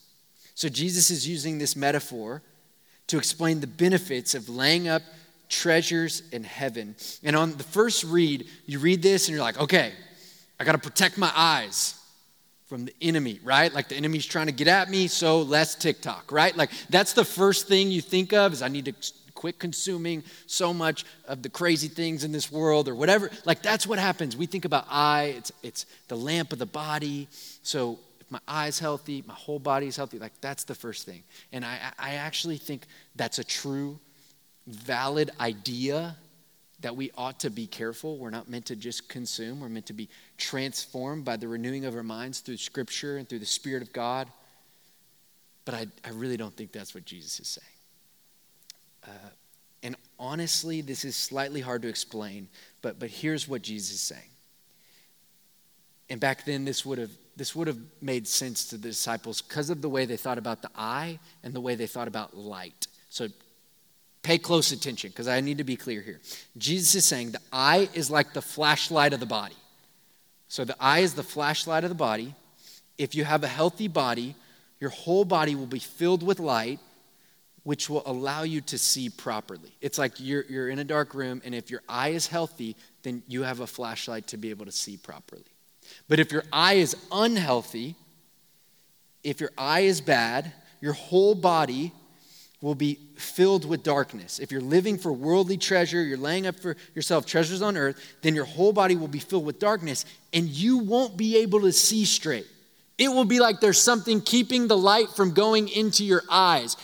So 0.55 0.69
Jesus 0.69 1.11
is 1.11 1.27
using 1.27 1.57
this 1.57 1.75
metaphor 1.75 2.41
to 3.07 3.17
explain 3.17 3.59
the 3.59 3.67
benefits 3.67 4.35
of 4.35 4.49
laying 4.49 4.87
up 4.87 5.01
treasures 5.49 6.23
in 6.31 6.43
heaven. 6.43 6.95
And 7.23 7.35
on 7.35 7.51
the 7.57 7.63
first 7.63 8.03
read, 8.03 8.47
you 8.65 8.79
read 8.79 9.01
this 9.01 9.27
and 9.27 9.35
you're 9.35 9.43
like, 9.43 9.59
okay, 9.59 9.93
I 10.59 10.63
got 10.63 10.71
to 10.71 10.77
protect 10.77 11.17
my 11.17 11.31
eyes 11.35 11.99
from 12.67 12.85
the 12.85 12.93
enemy, 13.01 13.39
right? 13.43 13.71
Like 13.73 13.89
the 13.89 13.95
enemy's 13.95 14.25
trying 14.25 14.47
to 14.47 14.51
get 14.51 14.67
at 14.67 14.89
me, 14.89 15.07
so 15.07 15.41
less 15.41 15.75
TikTok, 15.75 16.31
right? 16.31 16.55
Like 16.55 16.71
that's 16.89 17.13
the 17.13 17.25
first 17.25 17.67
thing 17.67 17.91
you 17.91 18.01
think 18.01 18.33
of 18.33 18.53
is 18.53 18.61
I 18.61 18.69
need 18.69 18.85
to 18.85 18.93
quit 19.35 19.59
consuming 19.59 20.23
so 20.47 20.73
much 20.73 21.05
of 21.27 21.43
the 21.43 21.49
crazy 21.49 21.87
things 21.87 22.23
in 22.23 22.31
this 22.31 22.51
world 22.51 22.87
or 22.87 22.95
whatever. 22.95 23.29
Like 23.45 23.61
that's 23.61 23.85
what 23.85 23.99
happens. 23.99 24.35
We 24.35 24.47
think 24.47 24.65
about 24.65 24.87
eye, 24.89 25.35
it's 25.37 25.51
it's 25.61 25.85
the 26.07 26.17
lamp 26.17 26.53
of 26.53 26.59
the 26.59 26.65
body. 26.65 27.27
So 27.61 27.99
my 28.35 28.41
eye's 28.49 28.79
healthy, 28.79 29.23
my 29.25 29.33
whole 29.33 29.59
body's 29.59 29.95
healthy, 29.95 30.19
like 30.19 30.33
that's 30.41 30.65
the 30.65 30.75
first 30.75 31.05
thing. 31.05 31.23
And 31.53 31.63
I, 31.63 31.79
I 31.97 32.15
actually 32.15 32.57
think 32.57 32.85
that's 33.15 33.39
a 33.39 33.45
true, 33.45 33.97
valid 34.67 35.31
idea 35.39 36.17
that 36.81 36.97
we 36.97 37.11
ought 37.17 37.39
to 37.39 37.49
be 37.49 37.65
careful. 37.65 38.17
We're 38.17 38.31
not 38.31 38.49
meant 38.49 38.65
to 38.65 38.75
just 38.75 39.07
consume, 39.07 39.61
we're 39.61 39.69
meant 39.69 39.85
to 39.85 39.93
be 39.93 40.09
transformed 40.37 41.23
by 41.23 41.37
the 41.37 41.47
renewing 41.47 41.85
of 41.85 41.95
our 41.95 42.03
minds 42.03 42.41
through 42.41 42.57
Scripture 42.57 43.15
and 43.15 43.29
through 43.29 43.39
the 43.39 43.45
Spirit 43.45 43.81
of 43.81 43.93
God. 43.93 44.27
But 45.63 45.75
I, 45.75 45.87
I 46.03 46.09
really 46.09 46.35
don't 46.35 46.55
think 46.57 46.73
that's 46.73 46.93
what 46.93 47.05
Jesus 47.05 47.39
is 47.39 47.47
saying. 47.47 49.15
Uh, 49.15 49.29
and 49.81 49.95
honestly, 50.19 50.81
this 50.81 51.05
is 51.05 51.15
slightly 51.15 51.61
hard 51.61 51.83
to 51.83 51.87
explain, 51.87 52.49
but, 52.81 52.99
but 52.99 53.09
here's 53.09 53.47
what 53.47 53.61
Jesus 53.61 53.95
is 53.95 54.01
saying. 54.01 54.29
And 56.09 56.19
back 56.19 56.43
then, 56.43 56.65
this 56.65 56.85
would 56.85 56.97
have 56.97 57.11
this 57.37 57.55
would 57.55 57.67
have 57.67 57.79
made 58.01 58.27
sense 58.27 58.65
to 58.69 58.77
the 58.77 58.89
disciples 58.89 59.41
because 59.41 59.69
of 59.69 59.81
the 59.81 59.89
way 59.89 60.05
they 60.05 60.17
thought 60.17 60.37
about 60.37 60.61
the 60.61 60.69
eye 60.75 61.19
and 61.43 61.53
the 61.53 61.61
way 61.61 61.75
they 61.75 61.87
thought 61.87 62.07
about 62.07 62.37
light. 62.37 62.87
So 63.09 63.27
pay 64.23 64.37
close 64.37 64.71
attention 64.71 65.09
because 65.09 65.27
I 65.27 65.41
need 65.41 65.57
to 65.57 65.63
be 65.63 65.75
clear 65.75 66.01
here. 66.01 66.21
Jesus 66.57 66.95
is 66.95 67.05
saying 67.05 67.31
the 67.31 67.41
eye 67.51 67.89
is 67.93 68.09
like 68.09 68.33
the 68.33 68.41
flashlight 68.41 69.13
of 69.13 69.19
the 69.19 69.25
body. 69.25 69.55
So 70.47 70.63
the 70.63 70.75
eye 70.79 70.99
is 70.99 71.13
the 71.13 71.23
flashlight 71.23 71.83
of 71.83 71.89
the 71.89 71.95
body. 71.95 72.33
If 72.97 73.15
you 73.15 73.25
have 73.25 73.43
a 73.43 73.47
healthy 73.47 73.87
body, 73.87 74.35
your 74.79 74.89
whole 74.89 75.25
body 75.25 75.55
will 75.55 75.65
be 75.65 75.79
filled 75.79 76.23
with 76.23 76.39
light, 76.39 76.79
which 77.63 77.89
will 77.89 78.03
allow 78.05 78.43
you 78.43 78.61
to 78.61 78.77
see 78.77 79.09
properly. 79.09 79.75
It's 79.81 79.97
like 79.97 80.13
you're, 80.19 80.45
you're 80.45 80.69
in 80.69 80.79
a 80.79 80.83
dark 80.83 81.13
room, 81.13 81.41
and 81.43 81.53
if 81.53 81.69
your 81.69 81.81
eye 81.89 82.09
is 82.09 82.27
healthy, 82.27 82.75
then 83.03 83.23
you 83.27 83.43
have 83.43 83.59
a 83.59 83.67
flashlight 83.67 84.27
to 84.27 84.37
be 84.37 84.49
able 84.51 84.65
to 84.65 84.71
see 84.71 84.97
properly. 84.97 85.43
But 86.07 86.19
if 86.19 86.31
your 86.31 86.43
eye 86.51 86.75
is 86.75 86.95
unhealthy, 87.11 87.95
if 89.23 89.39
your 89.39 89.51
eye 89.57 89.81
is 89.81 90.01
bad, 90.01 90.51
your 90.81 90.93
whole 90.93 91.35
body 91.35 91.91
will 92.61 92.75
be 92.75 92.99
filled 93.15 93.65
with 93.65 93.83
darkness. 93.83 94.39
If 94.39 94.51
you're 94.51 94.61
living 94.61 94.97
for 94.97 95.11
worldly 95.11 95.57
treasure, 95.57 96.03
you're 96.03 96.17
laying 96.17 96.47
up 96.47 96.59
for 96.59 96.75
yourself 96.93 97.25
treasures 97.25 97.61
on 97.61 97.77
earth, 97.77 97.99
then 98.21 98.33
your 98.33 98.45
whole 98.45 98.73
body 98.73 98.95
will 98.95 99.07
be 99.07 99.19
filled 99.19 99.45
with 99.45 99.59
darkness 99.59 100.05
and 100.33 100.47
you 100.47 100.79
won't 100.79 101.15
be 101.15 101.37
able 101.37 101.61
to 101.61 101.71
see 101.71 102.05
straight. 102.05 102.47
It 102.97 103.09
will 103.09 103.25
be 103.25 103.39
like 103.39 103.59
there's 103.59 103.79
something 103.79 104.21
keeping 104.21 104.67
the 104.67 104.77
light 104.77 105.09
from 105.09 105.33
going 105.33 105.67
into 105.69 106.03
your 106.03 106.23
eyes, 106.29 106.75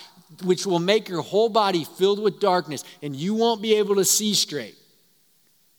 which 0.43 0.65
will 0.65 0.79
make 0.79 1.09
your 1.09 1.21
whole 1.21 1.49
body 1.49 1.83
filled 1.83 2.21
with 2.21 2.39
darkness 2.39 2.83
and 3.01 3.15
you 3.15 3.33
won't 3.33 3.61
be 3.61 3.75
able 3.75 3.95
to 3.95 4.05
see 4.05 4.33
straight. 4.33 4.75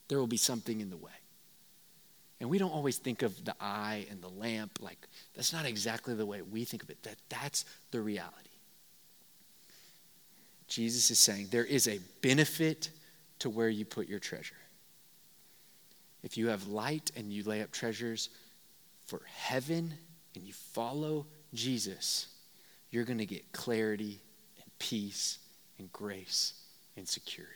There 0.09 0.19
will 0.19 0.27
be 0.27 0.37
something 0.37 0.81
in 0.81 0.91
the 0.91 0.97
way. 0.97 1.12
And 2.43 2.51
we 2.51 2.59
don't 2.59 2.73
always 2.73 2.99
think 2.99 3.23
of 3.23 3.45
the 3.45 3.55
eye 3.61 4.05
and 4.11 4.21
the 4.21 4.29
lamp 4.29 4.81
like 4.81 4.99
that's 5.33 5.53
not 5.53 5.65
exactly 5.65 6.13
the 6.15 6.27
way 6.27 6.43
we 6.43 6.65
think 6.65 6.83
of 6.83 6.91
it. 6.91 7.01
That 7.05 7.15
that's 7.29 7.65
the 7.93 8.01
reality. 8.01 8.51
Jesus 10.67 11.13
is 11.13 11.21
saying 11.21 11.49
there 11.53 11.65
is 11.65 11.87
a 11.87 12.01
benefit 12.21 12.91
to 13.39 13.49
where 13.49 13.69
you 13.69 13.85
put 13.85 14.09
your 14.09 14.19
treasure. 14.19 14.57
If 16.25 16.37
you 16.37 16.49
have 16.49 16.67
light 16.67 17.13
and 17.15 17.33
you 17.33 17.45
lay 17.45 17.63
up 17.63 17.71
treasures 17.71 18.29
for 19.07 19.23
heaven 19.25 19.95
and 20.35 20.43
you 20.43 20.53
follow 20.53 21.27
Jesus, 21.55 22.27
you're 22.91 23.05
going 23.05 23.19
to 23.19 23.27
get 23.27 23.53
clarity 23.53 24.21
and 24.61 24.79
peace 24.81 25.39
and 25.79 25.93
grace 25.93 26.55
and 26.97 27.07
security. 27.07 27.55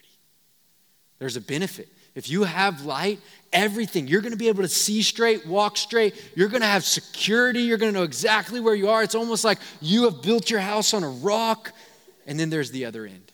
There's 1.18 1.37
a 1.37 1.40
benefit. 1.40 1.88
If 2.16 2.31
you 2.31 2.44
have 2.44 2.87
light, 2.87 3.20
everything, 3.52 4.09
you're 4.09 4.22
going 4.22 4.33
to 4.33 4.38
be 4.38 4.48
able 4.48 4.62
to 4.62 4.68
see 4.68 5.02
straight, 5.02 5.46
walk 5.46 5.76
straight. 5.76 6.14
You're 6.35 6.48
going 6.48 6.62
to 6.62 6.66
have 6.66 6.83
security. 6.83 7.61
You're 7.61 7.76
going 7.76 7.92
to 7.92 7.98
know 7.98 8.05
exactly 8.05 8.59
where 8.59 8.74
you 8.74 8.88
are. 8.88 9.02
It's 9.02 9.14
almost 9.14 9.44
like 9.44 9.59
you 9.83 10.05
have 10.05 10.22
built 10.22 10.50
your 10.50 10.61
house 10.61 10.94
on 10.94 11.05
a 11.05 11.11
rock. 11.11 11.72
And 12.26 12.40
then 12.40 12.48
there's 12.48 12.70
the 12.70 12.87
other 12.87 13.05
end. 13.05 13.31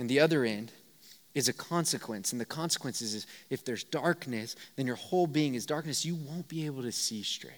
And 0.00 0.10
the 0.10 0.18
other 0.18 0.44
end 0.44 0.72
is 1.34 1.48
a 1.48 1.52
consequence. 1.52 2.32
And 2.32 2.40
the 2.40 2.44
consequence 2.44 3.00
is 3.00 3.28
if 3.48 3.64
there's 3.64 3.84
darkness, 3.84 4.56
then 4.74 4.88
your 4.88 4.96
whole 4.96 5.28
being 5.28 5.54
is 5.54 5.64
darkness. 5.64 6.04
You 6.04 6.16
won't 6.16 6.48
be 6.48 6.66
able 6.66 6.82
to 6.82 6.92
see 6.92 7.22
straight. 7.22 7.52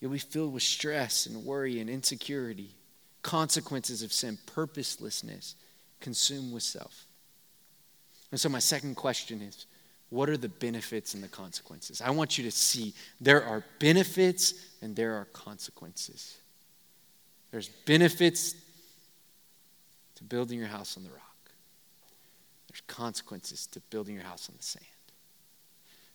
You'll 0.00 0.12
be 0.12 0.18
filled 0.18 0.54
with 0.54 0.62
stress 0.62 1.26
and 1.26 1.44
worry 1.44 1.80
and 1.80 1.90
insecurity, 1.90 2.70
consequences 3.22 4.02
of 4.02 4.10
sin, 4.10 4.38
purposelessness, 4.46 5.54
consumed 6.00 6.54
with 6.54 6.62
self. 6.62 7.05
And 8.30 8.40
so, 8.40 8.48
my 8.48 8.58
second 8.58 8.96
question 8.96 9.40
is 9.40 9.66
what 10.10 10.28
are 10.28 10.36
the 10.36 10.48
benefits 10.48 11.14
and 11.14 11.22
the 11.22 11.28
consequences? 11.28 12.00
I 12.00 12.10
want 12.10 12.38
you 12.38 12.44
to 12.44 12.50
see 12.50 12.94
there 13.20 13.42
are 13.44 13.64
benefits 13.78 14.54
and 14.80 14.94
there 14.94 15.14
are 15.14 15.24
consequences. 15.26 16.36
There's 17.50 17.68
benefits 17.68 18.54
to 20.16 20.24
building 20.24 20.58
your 20.58 20.68
house 20.68 20.96
on 20.96 21.02
the 21.04 21.10
rock, 21.10 21.50
there's 22.68 22.82
consequences 22.86 23.66
to 23.68 23.80
building 23.90 24.14
your 24.14 24.24
house 24.24 24.48
on 24.48 24.54
the 24.56 24.62
sand. 24.62 24.84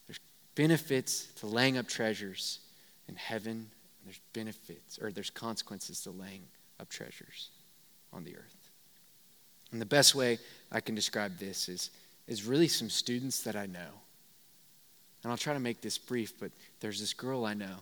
There's 0.08 0.19
benefits 0.56 1.26
to 1.36 1.47
laying 1.47 1.78
up 1.78 1.88
treasures 1.88 2.60
in 3.08 3.15
heaven, 3.15 3.69
there's 4.06 4.19
benefits, 4.34 5.00
or 5.00 5.12
there's 5.12 5.30
consequences 5.30 6.02
to 6.02 6.12
laying 6.12 6.43
up 6.80 6.89
treasures 6.89 7.50
on 8.13 8.24
the 8.24 8.36
earth. 8.36 8.69
And 9.71 9.80
the 9.80 9.86
best 9.86 10.15
way 10.15 10.39
I 10.71 10.82
can 10.82 10.95
describe 10.95 11.38
this 11.38 11.69
is, 11.69 11.91
is 12.32 12.46
really 12.46 12.70
some 12.70 12.89
students 12.89 13.44
that 13.44 13.58
I 13.58 13.65
know. 13.65 13.91
And 15.22 15.32
I'll 15.32 15.38
try 15.38 15.54
to 15.54 15.60
make 15.60 15.82
this 15.82 15.98
brief, 15.98 16.39
but 16.39 16.50
there's 16.80 16.98
this 16.98 17.13
girl 17.13 17.44
I 17.44 17.54
know. 17.54 17.76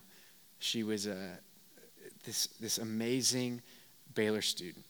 She 0.58 0.82
was 0.82 1.06
a, 1.06 1.38
this, 2.24 2.48
this 2.60 2.78
amazing 2.78 3.62
Baylor 4.16 4.42
student 4.42 4.84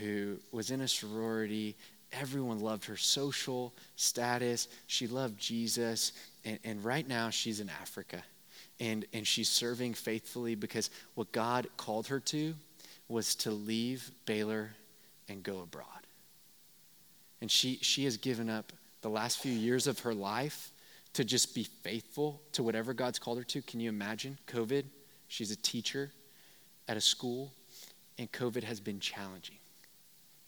who 0.00 0.38
was 0.50 0.70
in 0.70 0.80
a 0.80 0.88
sorority. 0.88 1.76
Everyone 2.10 2.60
loved 2.60 2.86
her 2.86 2.96
social 2.96 3.74
status. 3.96 4.68
She 4.86 5.06
loved 5.06 5.38
Jesus. 5.38 6.12
And, 6.46 6.58
and 6.64 6.82
right 6.82 7.06
now, 7.06 7.28
she's 7.28 7.60
in 7.60 7.68
Africa. 7.68 8.22
And, 8.80 9.04
and 9.12 9.26
she's 9.26 9.50
serving 9.50 9.92
faithfully 9.92 10.54
because 10.54 10.88
what 11.16 11.32
God 11.32 11.66
called 11.76 12.06
her 12.06 12.18
to 12.20 12.54
was 13.08 13.34
to 13.34 13.50
leave 13.50 14.10
Baylor 14.24 14.70
and 15.28 15.42
go 15.42 15.60
abroad. 15.60 15.86
And 17.42 17.50
she, 17.50 17.78
she 17.82 18.04
has 18.04 18.16
given 18.16 18.48
up 18.48 18.72
the 19.02 19.10
last 19.10 19.38
few 19.38 19.52
years 19.52 19.86
of 19.86 20.00
her 20.00 20.14
life 20.14 20.72
to 21.12 21.24
just 21.24 21.54
be 21.54 21.64
faithful 21.64 22.40
to 22.52 22.62
whatever 22.62 22.94
God's 22.94 23.18
called 23.18 23.38
her 23.38 23.44
to. 23.44 23.62
Can 23.62 23.80
you 23.80 23.88
imagine? 23.88 24.38
COVID, 24.46 24.84
she's 25.28 25.50
a 25.50 25.56
teacher 25.56 26.10
at 26.88 26.96
a 26.96 27.00
school, 27.00 27.52
and 28.18 28.30
COVID 28.32 28.62
has 28.62 28.80
been 28.80 29.00
challenging. 29.00 29.56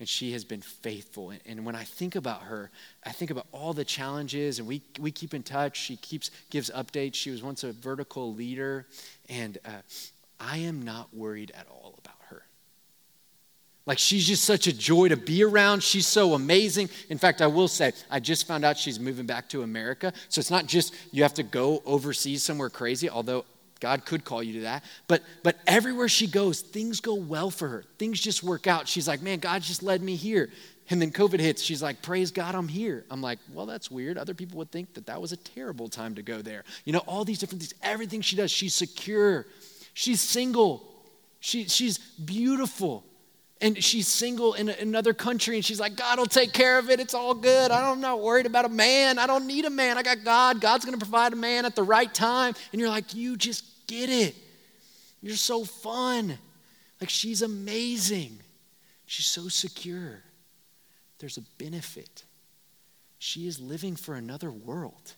And 0.01 0.09
she 0.09 0.33
has 0.33 0.45
been 0.45 0.63
faithful. 0.63 1.31
And, 1.31 1.41
and 1.47 1.65
when 1.67 1.77
I 1.77 1.85
think 1.85 2.17
about 2.17 2.43
her, 2.43 2.71
I 3.05 3.13
think 3.13 3.31
about 3.31 3.47
all 3.53 3.73
the 3.73 3.85
challenges, 3.85 4.59
and 4.59 4.67
we, 4.67 4.83
we 4.99 5.13
keep 5.13 5.35
in 5.35 5.43
touch. 5.43 5.77
She 5.77 5.97
keeps 5.97 6.31
gives 6.51 6.71
updates. 6.71 7.15
She 7.15 7.31
was 7.31 7.43
once 7.43 7.63
a 7.63 7.73
vertical 7.73 8.35
leader, 8.35 8.87
and 9.29 9.59
uh, 9.65 9.71
I 10.41 10.59
am 10.59 10.83
not 10.83 11.15
worried 11.15 11.53
at 11.55 11.67
all 11.71 11.84
like 13.87 13.99
she's 13.99 14.27
just 14.27 14.45
such 14.45 14.67
a 14.67 14.73
joy 14.73 15.09
to 15.09 15.17
be 15.17 15.45
around. 15.45 15.83
She's 15.83 16.07
so 16.07 16.35
amazing. 16.35 16.89
In 17.11 17.19
fact, 17.19 17.43
I 17.43 17.47
will 17.47 17.69
say, 17.69 17.93
I 18.11 18.19
just 18.19 18.47
found 18.47 18.65
out 18.65 18.79
she's 18.79 18.99
moving 18.99 19.27
back 19.27 19.49
to 19.51 19.63
America. 19.63 20.13
So 20.31 20.39
it's 20.39 20.51
not 20.51 20.67
just 20.67 20.95
you 21.13 21.23
have 21.23 21.35
to 21.35 21.43
go 21.43 21.83
overseas 21.85 22.43
somewhere 22.43 22.71
crazy, 22.71 23.11
although 23.11 23.45
God 23.81 24.07
could 24.07 24.25
call 24.25 24.43
you 24.43 24.55
to 24.55 24.61
that. 24.61 24.85
But 25.07 25.23
but 25.43 25.59
everywhere 25.67 26.09
she 26.09 26.27
goes, 26.27 26.63
things 26.63 27.01
go 27.01 27.15
well 27.15 27.51
for 27.51 27.69
her. 27.69 27.85
Things 27.99 28.19
just 28.21 28.43
work 28.43 28.67
out. 28.67 28.89
She's 28.89 29.07
like, 29.07 29.21
man, 29.21 29.39
God 29.39 29.61
just 29.61 29.83
led 29.83 30.01
me 30.01 30.17
here. 30.17 30.49
And 30.91 31.01
then 31.01 31.11
COVID 31.11 31.41
hits. 31.41 31.63
She's 31.63 31.83
like, 31.83 32.01
praise 32.03 32.31
God, 32.31 32.55
I'm 32.55 32.69
here. 32.69 33.05
I'm 33.11 33.23
like, 33.23 33.39
well, 33.53 33.67
that's 33.67 33.91
weird. 33.91 34.17
Other 34.19 34.35
people 34.35 34.59
would 34.59 34.71
think 34.71 34.95
that 34.95 35.07
that 35.07 35.21
was 35.21 35.33
a 35.33 35.37
terrible 35.37 35.89
time 35.89 36.15
to 36.15 36.23
go 36.23 36.43
there. 36.43 36.65
You 36.85 36.93
know, 36.93 37.03
all 37.07 37.25
these 37.25 37.39
different 37.39 37.63
things. 37.63 37.75
Everything 37.83 38.21
she 38.21 38.37
does, 38.37 38.51
she's 38.51 38.75
secure. 38.75 39.47
She's 39.95 40.21
single. 40.21 40.83
She, 41.41 41.69
she's 41.69 41.99
beautiful 41.99 43.05
and 43.65 43.83
she's 43.83 44.07
single 44.07 44.53
in 44.53 44.69
another 44.69 45.15
country 45.15 45.57
and 45.57 45.65
she's 45.65 45.81
like 45.81 45.97
god 45.97 46.19
will 46.19 46.27
take 46.27 46.53
care 46.53 46.79
of 46.79 46.91
it. 46.91 47.01
It's 47.01 47.15
all 47.15 47.33
good. 47.33 47.71
I'm 47.71 47.99
not 47.99 48.21
worried 48.21 48.45
about 48.45 48.67
a 48.67 48.69
man. 48.69 49.19
I 49.19 49.27
don't 49.27 49.47
need 49.47 49.65
a 49.65 49.71
man. 49.71 49.97
I 49.97 50.03
got 50.03 50.23
god. 50.23 50.61
God's 50.61 50.85
going 50.85 50.97
to 50.97 51.03
provide 51.03 51.33
a 51.33 51.37
man 51.37 51.65
at 51.65 51.75
the 51.75 51.83
right 51.83 52.13
time. 52.13 52.55
And 52.73 52.81
you're 52.81 52.91
like 52.91 53.15
you 53.15 53.39
just 53.39 53.65
get 53.87 54.11
it. 54.11 54.37
You're 55.23 55.37
so 55.37 55.65
fun. 55.65 56.39
Like 57.01 57.09
she's 57.09 57.41
amazing. 57.41 58.39
She's 59.07 59.27
so 59.27 59.49
secure. 59.49 60.23
There's 61.19 61.39
a 61.39 61.43
benefit. 61.57 62.25
She 63.19 63.47
is 63.47 63.59
living 63.59 63.97
for 63.97 64.15
another 64.15 64.51
world 64.51 65.15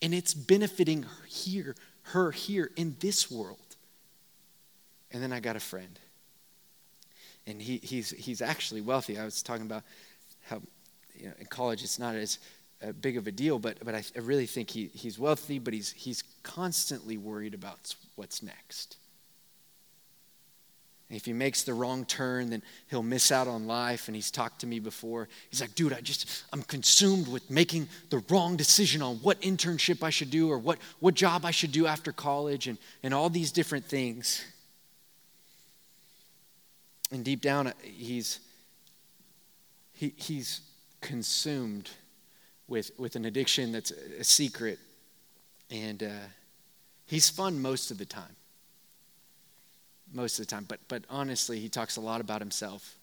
and 0.00 0.14
it's 0.14 0.34
benefiting 0.34 1.02
her 1.02 1.26
here 1.26 1.74
her 2.04 2.30
here 2.30 2.70
in 2.76 2.94
this 3.00 3.28
world. 3.28 3.58
And 5.10 5.20
then 5.20 5.32
i 5.32 5.40
got 5.40 5.56
a 5.56 5.60
friend 5.60 5.98
and 7.46 7.60
he, 7.60 7.78
he's, 7.78 8.10
he's 8.10 8.40
actually 8.40 8.80
wealthy. 8.80 9.18
I 9.18 9.24
was 9.24 9.42
talking 9.42 9.66
about 9.66 9.82
how 10.42 10.62
you 11.14 11.28
know, 11.28 11.34
in 11.38 11.46
college 11.46 11.82
it's 11.82 11.98
not 11.98 12.14
as 12.14 12.38
uh, 12.82 12.92
big 12.92 13.16
of 13.16 13.26
a 13.26 13.32
deal, 13.32 13.58
but, 13.58 13.78
but 13.84 13.94
I, 13.94 14.02
I 14.16 14.20
really 14.20 14.46
think 14.46 14.70
he, 14.70 14.90
he's 14.92 15.18
wealthy, 15.18 15.58
but 15.58 15.74
he's, 15.74 15.92
he's 15.92 16.24
constantly 16.42 17.16
worried 17.16 17.54
about 17.54 17.94
what's 18.16 18.42
next. 18.42 18.96
If 21.12 21.26
he 21.26 21.34
makes 21.34 21.62
the 21.62 21.74
wrong 21.74 22.06
turn, 22.06 22.48
then 22.48 22.62
he'll 22.88 23.02
miss 23.02 23.30
out 23.30 23.46
on 23.46 23.66
life. 23.66 24.08
And 24.08 24.16
he's 24.16 24.30
talked 24.30 24.60
to 24.60 24.66
me 24.66 24.80
before. 24.80 25.28
He's 25.50 25.60
like, 25.60 25.74
dude, 25.74 25.92
I 25.92 26.00
just, 26.00 26.44
I'm 26.54 26.62
consumed 26.62 27.28
with 27.28 27.50
making 27.50 27.88
the 28.08 28.24
wrong 28.30 28.56
decision 28.56 29.02
on 29.02 29.16
what 29.16 29.38
internship 29.42 30.02
I 30.02 30.08
should 30.08 30.30
do 30.30 30.50
or 30.50 30.58
what, 30.58 30.78
what 31.00 31.14
job 31.14 31.44
I 31.44 31.50
should 31.50 31.70
do 31.70 31.86
after 31.86 32.12
college 32.12 32.66
and, 32.66 32.78
and 33.02 33.12
all 33.12 33.28
these 33.28 33.52
different 33.52 33.84
things. 33.84 34.42
And 37.12 37.22
deep 37.22 37.42
down, 37.42 37.66
uh, 37.66 37.72
he's, 37.82 38.40
he, 39.92 40.14
he's 40.16 40.62
consumed 41.02 41.90
with, 42.66 42.90
with 42.98 43.16
an 43.16 43.26
addiction 43.26 43.70
that's 43.70 43.90
a 43.90 44.24
secret. 44.24 44.78
And 45.70 46.02
uh, 46.02 46.26
he's 47.04 47.28
fun 47.28 47.60
most 47.60 47.90
of 47.90 47.98
the 47.98 48.06
time. 48.06 48.34
Most 50.14 50.40
of 50.40 50.46
the 50.46 50.50
time. 50.50 50.64
But, 50.66 50.80
but 50.88 51.04
honestly, 51.10 51.60
he 51.60 51.68
talks 51.68 51.96
a 51.96 52.00
lot 52.00 52.22
about 52.22 52.40
himself. 52.40 52.96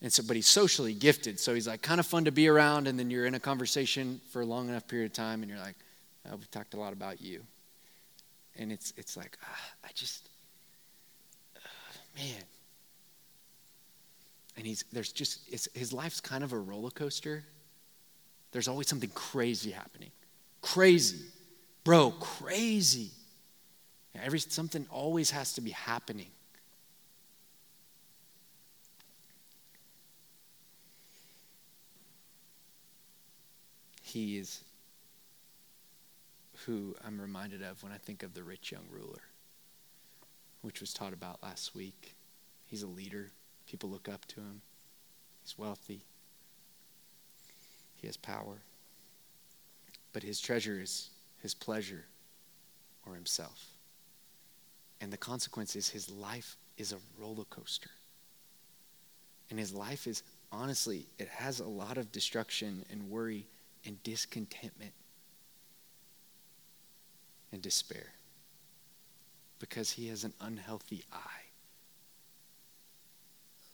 And 0.00 0.12
so, 0.12 0.22
but 0.26 0.36
he's 0.36 0.46
socially 0.46 0.94
gifted. 0.94 1.40
So 1.40 1.52
he's 1.52 1.66
like 1.66 1.82
kind 1.82 1.98
of 1.98 2.06
fun 2.06 2.24
to 2.26 2.32
be 2.32 2.46
around. 2.46 2.86
And 2.86 2.96
then 2.96 3.10
you're 3.10 3.26
in 3.26 3.34
a 3.34 3.40
conversation 3.40 4.20
for 4.30 4.42
a 4.42 4.46
long 4.46 4.68
enough 4.68 4.86
period 4.86 5.06
of 5.06 5.12
time 5.14 5.42
and 5.42 5.50
you're 5.50 5.60
like, 5.60 5.76
oh, 6.30 6.36
we've 6.36 6.50
talked 6.52 6.74
a 6.74 6.78
lot 6.78 6.92
about 6.92 7.20
you. 7.20 7.42
And 8.56 8.70
it's, 8.70 8.92
it's 8.96 9.16
like, 9.16 9.36
ah, 9.44 9.60
I 9.84 9.88
just, 9.94 10.28
uh, 11.56 11.60
man, 12.16 12.42
and 14.60 14.66
he's 14.66 14.84
there's 14.92 15.10
just 15.10 15.48
his 15.74 15.90
life's 15.90 16.20
kind 16.20 16.44
of 16.44 16.52
a 16.52 16.58
roller 16.58 16.90
coaster. 16.90 17.44
There's 18.52 18.68
always 18.68 18.88
something 18.88 19.08
crazy 19.14 19.70
happening, 19.70 20.10
crazy, 20.60 21.24
bro, 21.82 22.10
crazy. 22.10 23.10
Every 24.22 24.38
something 24.38 24.86
always 24.90 25.30
has 25.30 25.54
to 25.54 25.62
be 25.62 25.70
happening. 25.70 26.28
He 34.02 34.36
is 34.36 34.62
who 36.66 36.94
I'm 37.06 37.18
reminded 37.18 37.62
of 37.62 37.82
when 37.82 37.92
I 37.92 37.96
think 37.96 38.22
of 38.22 38.34
the 38.34 38.42
rich 38.42 38.72
young 38.72 38.84
ruler, 38.90 39.22
which 40.60 40.82
was 40.82 40.92
taught 40.92 41.14
about 41.14 41.42
last 41.42 41.74
week. 41.74 42.14
He's 42.66 42.82
a 42.82 42.88
leader 42.88 43.30
people 43.70 43.88
look 43.88 44.08
up 44.08 44.26
to 44.26 44.40
him, 44.40 44.60
he's 45.42 45.56
wealthy, 45.56 46.00
he 47.94 48.08
has 48.08 48.16
power. 48.16 48.62
But 50.12 50.24
his 50.24 50.40
treasure 50.40 50.80
is 50.80 51.10
his 51.40 51.54
pleasure 51.54 52.04
or 53.06 53.14
himself. 53.14 53.66
And 55.00 55.12
the 55.12 55.16
consequence 55.16 55.76
is 55.76 55.88
his 55.88 56.10
life 56.10 56.56
is 56.76 56.92
a 56.92 56.98
roller 57.20 57.44
coaster. 57.44 57.90
And 59.50 59.58
his 59.58 59.72
life 59.72 60.08
is, 60.08 60.24
honestly, 60.50 61.06
it 61.18 61.28
has 61.28 61.60
a 61.60 61.66
lot 61.66 61.96
of 61.96 62.10
destruction 62.10 62.84
and 62.90 63.08
worry 63.08 63.46
and 63.86 64.02
discontentment 64.02 64.92
and 67.52 67.62
despair 67.62 68.06
because 69.60 69.92
he 69.92 70.08
has 70.08 70.24
an 70.24 70.32
unhealthy 70.40 71.04
eye. 71.12 71.49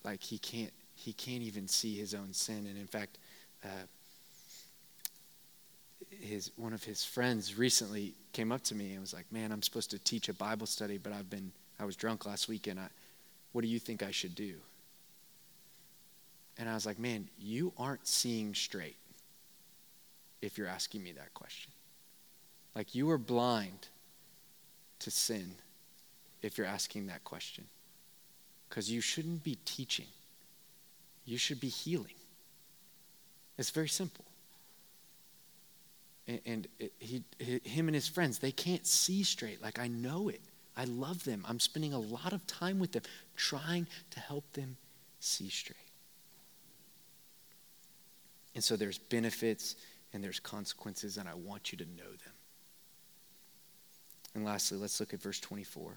Like 0.07 0.23
he 0.23 0.39
can't, 0.39 0.73
he 0.95 1.13
can't 1.13 1.43
even 1.43 1.67
see 1.67 1.97
his 1.97 2.15
own 2.15 2.33
sin. 2.33 2.67
And 2.69 2.79
in 2.79 2.87
fact, 2.87 3.19
uh, 3.65 3.87
his 6.09 6.53
one 6.57 6.73
of 6.73 6.85
his 6.85 7.05
friends 7.05 7.59
recently 7.59 8.15
came 8.33 8.53
up 8.53 8.63
to 8.65 8.75
me 8.75 8.93
and 8.93 9.01
was 9.01 9.13
like, 9.13 9.31
"Man, 9.33 9.51
I'm 9.51 9.63
supposed 9.63 9.91
to 9.91 9.99
teach 9.99 10.29
a 10.29 10.35
Bible 10.35 10.67
study, 10.67 10.97
but 10.97 11.13
I've 11.13 11.29
been 11.29 11.51
I 11.81 11.85
was 11.85 11.97
drunk 11.97 12.25
last 12.25 12.49
weekend. 12.49 12.79
I, 12.79 12.87
what 13.53 13.63
do 13.63 13.69
you 13.69 13.81
think 13.81 14.03
I 14.05 14.13
should 14.13 14.37
do?" 14.37 14.55
And 16.57 16.69
I 16.69 16.75
was 16.75 16.87
like, 16.87 17.01
"Man, 17.01 17.29
you 17.37 17.73
aren't 17.77 18.07
seeing 18.07 18.55
straight 18.55 18.97
if 20.41 20.57
you're 20.57 20.69
asking 20.69 21.03
me 21.03 21.13
that 21.13 21.35
question. 21.35 21.73
Like 22.77 22.95
you 22.95 23.11
are 23.11 23.19
blind 23.19 23.89
to 25.01 25.11
sin 25.11 25.57
if 26.43 26.57
you're 26.57 26.67
asking 26.67 27.09
that 27.09 27.25
question. 27.25 27.67
Cuz 28.69 28.91
you 28.91 29.01
shouldn't 29.01 29.43
be 29.43 29.59
teaching. 29.65 30.09
You 31.25 31.39
should 31.39 31.61
be 31.61 31.69
healing. 31.69 32.15
It's 33.59 33.71
very 33.71 33.89
simple 33.89 34.27
and, 36.27 36.67
he, 36.99 37.23
him 37.39 37.89
and 37.89 37.95
his 37.95 38.09
friends, 38.09 38.39
they 38.39 38.51
can't 38.51 38.87
see 38.87 39.23
straight. 39.23 39.63
Like, 39.63 39.79
I 39.79 39.87
know 39.87 40.29
it. 40.29 40.41
I 40.77 40.85
love 40.85 41.25
them. 41.25 41.45
I'm 41.49 41.61
spending 41.61 41.93
a 41.93 41.99
lot 41.99 42.33
of 42.33 42.47
time 42.47 42.79
with 42.79 42.93
them, 42.93 43.03
trying 43.37 43.87
to 44.11 44.21
help 44.21 44.53
them 44.53 44.77
see 45.21 45.49
straight. 45.49 45.77
And 48.55 48.65
so 48.65 48.77
there's 48.77 48.99
benefits 48.99 49.77
and 50.13 50.23
there's 50.23 50.41
consequences, 50.41 51.17
and 51.17 51.29
I 51.29 51.35
want 51.35 51.73
you 51.73 51.79
to 51.79 51.85
know 51.85 52.11
them. 52.11 52.33
And 54.35 54.45
lastly, 54.45 54.79
let's 54.79 54.99
look 54.99 55.15
at 55.15 55.23
verse 55.23 55.41
24. 55.41 55.93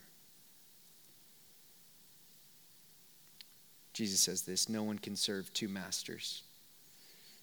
Jesus 3.99 4.21
says 4.21 4.43
this 4.43 4.69
No 4.69 4.81
one 4.81 4.97
can 4.97 5.17
serve 5.17 5.53
two 5.53 5.67
masters. 5.67 6.43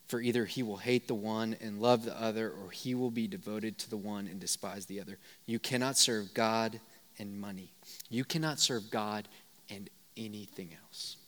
For 0.08 0.22
either 0.22 0.46
he 0.46 0.62
will 0.62 0.78
hate 0.78 1.06
the 1.06 1.14
one 1.14 1.54
and 1.60 1.82
love 1.82 2.06
the 2.06 2.18
other, 2.18 2.50
or 2.50 2.70
he 2.70 2.94
will 2.94 3.10
be 3.10 3.26
devoted 3.26 3.76
to 3.76 3.90
the 3.90 3.98
one 3.98 4.26
and 4.26 4.40
despise 4.40 4.86
the 4.86 4.98
other. 4.98 5.18
You 5.44 5.58
cannot 5.58 5.98
serve 5.98 6.32
God 6.32 6.80
and 7.18 7.38
money. 7.38 7.72
You 8.08 8.24
cannot 8.24 8.58
serve 8.58 8.90
God 8.90 9.28
and 9.68 9.90
anything 10.16 10.70
else. 10.82 11.18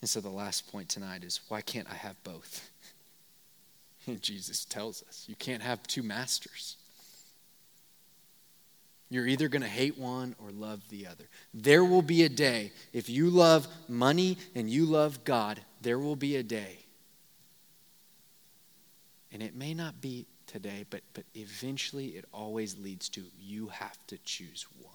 And 0.00 0.08
so 0.08 0.22
the 0.22 0.30
last 0.30 0.72
point 0.72 0.88
tonight 0.88 1.24
is 1.24 1.40
why 1.48 1.60
can't 1.60 1.90
I 1.90 1.94
have 1.94 2.16
both? 2.24 2.70
And 4.06 4.22
Jesus 4.22 4.64
tells 4.64 5.02
us 5.02 5.26
you 5.28 5.34
can't 5.34 5.62
have 5.62 5.82
two 5.82 6.02
masters. 6.02 6.76
You're 9.10 9.26
either 9.26 9.48
going 9.48 9.62
to 9.62 9.68
hate 9.68 9.98
one 9.98 10.36
or 10.38 10.52
love 10.52 10.88
the 10.88 11.06
other. 11.08 11.24
There 11.52 11.84
will 11.84 12.02
be 12.02 12.22
a 12.22 12.28
day, 12.28 12.72
if 12.92 13.10
you 13.10 13.28
love 13.28 13.66
money 13.88 14.38
and 14.54 14.70
you 14.70 14.86
love 14.86 15.24
God, 15.24 15.60
there 15.82 15.98
will 15.98 16.16
be 16.16 16.36
a 16.36 16.44
day. 16.44 16.78
And 19.32 19.42
it 19.42 19.54
may 19.56 19.74
not 19.74 20.00
be 20.00 20.26
today, 20.46 20.84
but, 20.90 21.02
but 21.12 21.24
eventually 21.34 22.08
it 22.08 22.24
always 22.32 22.78
leads 22.78 23.08
to 23.10 23.22
you 23.38 23.68
have 23.68 23.98
to 24.06 24.18
choose 24.18 24.66
one. 24.80 24.94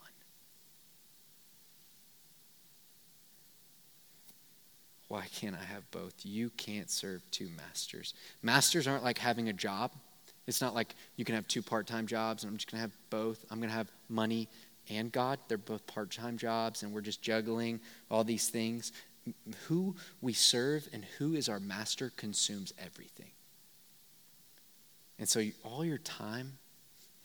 Why 5.07 5.27
can't 5.27 5.55
I 5.55 5.63
have 5.63 5.89
both? 5.91 6.13
You 6.23 6.49
can't 6.51 6.89
serve 6.89 7.21
two 7.31 7.49
masters. 7.55 8.13
Masters 8.41 8.87
aren't 8.87 9.03
like 9.03 9.17
having 9.17 9.49
a 9.49 9.53
job. 9.53 9.91
It's 10.47 10.61
not 10.61 10.75
like 10.75 10.95
you 11.15 11.25
can 11.25 11.35
have 11.35 11.47
two 11.47 11.61
part 11.61 11.87
time 11.87 12.07
jobs 12.07 12.43
and 12.43 12.51
I'm 12.51 12.57
just 12.57 12.71
going 12.71 12.77
to 12.77 12.81
have 12.81 12.97
both. 13.09 13.45
I'm 13.49 13.59
going 13.59 13.69
to 13.69 13.75
have 13.75 13.91
money 14.09 14.47
and 14.89 15.11
God. 15.11 15.39
They're 15.47 15.57
both 15.57 15.85
part 15.87 16.11
time 16.11 16.37
jobs 16.37 16.83
and 16.83 16.93
we're 16.93 17.01
just 17.01 17.21
juggling 17.21 17.79
all 18.09 18.23
these 18.23 18.49
things. 18.49 18.91
Who 19.67 19.95
we 20.21 20.33
serve 20.33 20.87
and 20.93 21.03
who 21.17 21.33
is 21.33 21.49
our 21.49 21.59
master 21.59 22.11
consumes 22.15 22.73
everything. 22.77 23.31
And 25.17 25.27
so 25.27 25.41
all 25.63 25.83
your 25.83 25.97
time 25.97 26.57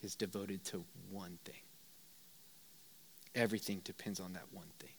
is 0.03 0.15
devoted 0.15 0.65
to 0.67 0.85
one 1.11 1.39
thing. 1.45 1.55
Everything 3.35 3.81
depends 3.85 4.19
on 4.19 4.33
that 4.33 4.47
one 4.53 4.71
thing. 4.79 4.91